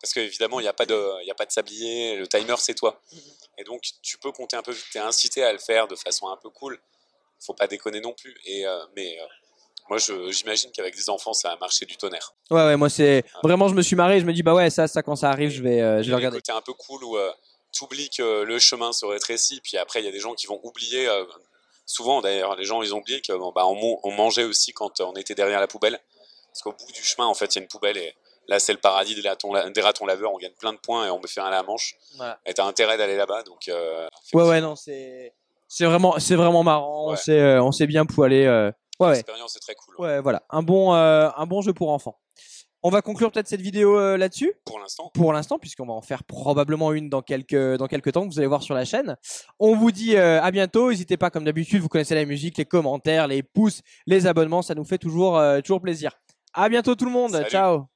Parce 0.00 0.12
qu'évidemment, 0.12 0.60
il 0.60 0.64
n'y 0.64 0.68
a, 0.68 0.72
pas 0.72 0.86
de- 0.86 1.24
y 1.24 1.30
a 1.30 1.34
pas 1.34 1.46
de 1.46 1.52
sablier, 1.52 2.16
le 2.16 2.26
timer 2.28 2.54
c'est 2.58 2.74
toi. 2.74 3.00
Et 3.58 3.64
donc 3.64 3.80
tu 4.02 4.18
peux 4.18 4.30
compter 4.32 4.56
un 4.56 4.62
peu 4.62 4.72
vite, 4.72 4.84
tu 4.92 4.98
es 4.98 5.00
incité 5.00 5.42
à 5.42 5.52
le 5.52 5.58
faire 5.58 5.88
de 5.88 5.96
façon 5.96 6.28
un 6.28 6.36
peu 6.36 6.50
cool. 6.50 6.78
Faut 7.40 7.54
pas 7.54 7.66
déconner 7.66 8.00
non 8.00 8.12
plus. 8.12 8.36
Et, 8.44 8.66
euh, 8.66 8.78
mais 8.94 9.18
euh, 9.20 9.24
moi 9.88 9.98
j'imagine 9.98 10.70
qu'avec 10.72 10.94
des 10.94 11.08
enfants 11.08 11.32
ça 11.32 11.52
a 11.52 11.56
marché 11.56 11.86
du 11.86 11.96
tonnerre. 11.96 12.34
Ouais, 12.50 12.64
ouais, 12.64 12.76
moi, 12.76 12.88
c'est. 12.90 13.24
Vraiment, 13.42 13.68
je 13.68 13.74
me 13.74 13.82
suis 13.82 13.96
marré, 13.96 14.20
je 14.20 14.26
me 14.26 14.32
dis, 14.32 14.42
bah 14.42 14.54
ouais, 14.54 14.68
ça, 14.70 14.86
ça, 14.88 15.02
quand 15.02 15.16
ça 15.16 15.30
arrive, 15.30 15.50
je 15.50 15.62
vais, 15.62 15.80
euh, 15.80 16.02
je 16.02 16.10
vais 16.10 16.16
regarder. 16.16 16.36
côtés 16.38 16.52
un 16.52 16.60
peu 16.60 16.74
cool 16.74 17.02
où 17.04 17.16
tu 17.72 17.84
oublies 17.84 18.10
que 18.10 18.42
le 18.42 18.58
chemin 18.58 18.92
se 18.92 19.04
rétrécit, 19.06 19.60
puis 19.60 19.76
après 19.78 20.00
il 20.00 20.04
y 20.04 20.08
a 20.08 20.12
des 20.12 20.20
gens 20.20 20.34
qui 20.34 20.46
vont 20.46 20.60
oublier. 20.62 21.08
euh, 21.08 21.24
souvent 21.86 22.20
d'ailleurs, 22.20 22.56
les 22.56 22.64
gens 22.64 22.82
ils 22.82 22.94
ont 22.94 22.98
oublié 22.98 23.22
qu'on 23.22 23.52
bah, 23.52 23.66
on, 23.66 23.74
mon- 23.74 24.00
on 24.02 24.10
mangeait 24.12 24.44
aussi 24.44 24.72
quand 24.72 25.00
euh, 25.00 25.04
on 25.04 25.14
était 25.14 25.34
derrière 25.34 25.60
la 25.60 25.68
poubelle. 25.68 25.98
Parce 26.48 26.62
qu'au 26.62 26.72
bout 26.72 26.92
du 26.92 27.02
chemin, 27.04 27.26
en 27.26 27.34
fait, 27.34 27.54
il 27.54 27.58
y 27.58 27.60
a 27.60 27.62
une 27.62 27.68
poubelle 27.68 27.96
et 27.98 28.14
là 28.48 28.58
c'est 28.58 28.72
le 28.72 28.78
paradis 28.78 29.14
des 29.20 29.28
ratons, 29.28 29.52
des 29.70 29.80
ratons 29.80 30.06
laveurs. 30.06 30.32
On 30.32 30.38
gagne 30.38 30.52
plein 30.58 30.72
de 30.72 30.78
points 30.78 31.06
et 31.06 31.10
on 31.10 31.20
me 31.20 31.26
fait 31.26 31.40
un 31.40 31.46
à 31.46 31.50
la 31.50 31.62
manche. 31.62 31.94
Voilà. 32.16 32.38
Et 32.46 32.54
t'as 32.54 32.64
intérêt 32.64 32.96
d'aller 32.98 33.16
là-bas. 33.16 33.42
Donc, 33.42 33.68
euh, 33.68 34.08
Ouais, 34.34 34.48
ouais, 34.48 34.60
non, 34.60 34.76
c'est. 34.76 35.34
C'est 35.68 35.84
vraiment, 35.84 36.14
c'est 36.18 36.36
vraiment 36.36 36.62
marrant. 36.62 37.06
On 37.08 37.10
Ouais. 37.10 37.16
s'est, 37.16 37.40
euh, 37.40 37.62
on 37.62 37.72
s'est 37.72 37.86
bien 37.88 38.06
poilé. 38.06 38.44
euh, 38.46 38.70
Ouais, 39.00 39.08
ouais. 39.08 39.12
l'expérience 39.14 39.56
est 39.56 39.60
très 39.60 39.74
cool. 39.74 39.94
ouais. 39.98 40.08
Ouais, 40.08 40.20
voilà. 40.20 40.42
Un 40.50 40.62
bon, 40.62 40.94
euh, 40.94 41.28
un 41.36 41.46
bon 41.46 41.60
jeu 41.60 41.72
pour 41.72 41.90
enfants. 41.90 42.18
On 42.82 42.88
va 42.90 43.02
conclure 43.02 43.32
peut-être 43.32 43.48
cette 43.48 43.60
vidéo 43.62 43.98
euh, 43.98 44.16
là-dessus? 44.16 44.52
Pour 44.64 44.78
l'instant, 44.78 45.10
pour 45.12 45.32
l'instant, 45.32 45.58
puisqu'on 45.58 45.86
va 45.86 45.92
en 45.94 46.02
faire 46.02 46.22
probablement 46.22 46.92
une 46.92 47.08
dans 47.10 47.20
quelques, 47.20 47.76
dans 47.78 47.88
quelques 47.88 48.12
temps, 48.12 48.22
que 48.28 48.32
vous 48.32 48.38
allez 48.38 48.46
voir 48.46 48.62
sur 48.62 48.74
la 48.76 48.84
chaîne. 48.84 49.16
On 49.58 49.74
vous 49.74 49.90
dit 49.90 50.14
euh, 50.16 50.40
à 50.40 50.52
bientôt. 50.52 50.90
N'hésitez 50.90 51.16
pas, 51.16 51.30
comme 51.30 51.44
d'habitude, 51.44 51.82
vous 51.82 51.88
connaissez 51.88 52.14
la 52.14 52.24
musique, 52.26 52.58
les 52.58 52.64
commentaires, 52.64 53.26
les 53.26 53.42
pouces, 53.42 53.80
les 54.06 54.28
abonnements, 54.28 54.62
ça 54.62 54.76
nous 54.76 54.84
fait 54.84 54.98
toujours, 54.98 55.36
euh, 55.36 55.60
toujours 55.62 55.80
plaisir. 55.80 56.12
À 56.54 56.68
bientôt 56.68 56.94
tout 56.94 57.06
le 57.06 57.10
monde. 57.10 57.32
Salut. 57.32 57.50
Ciao. 57.50 57.86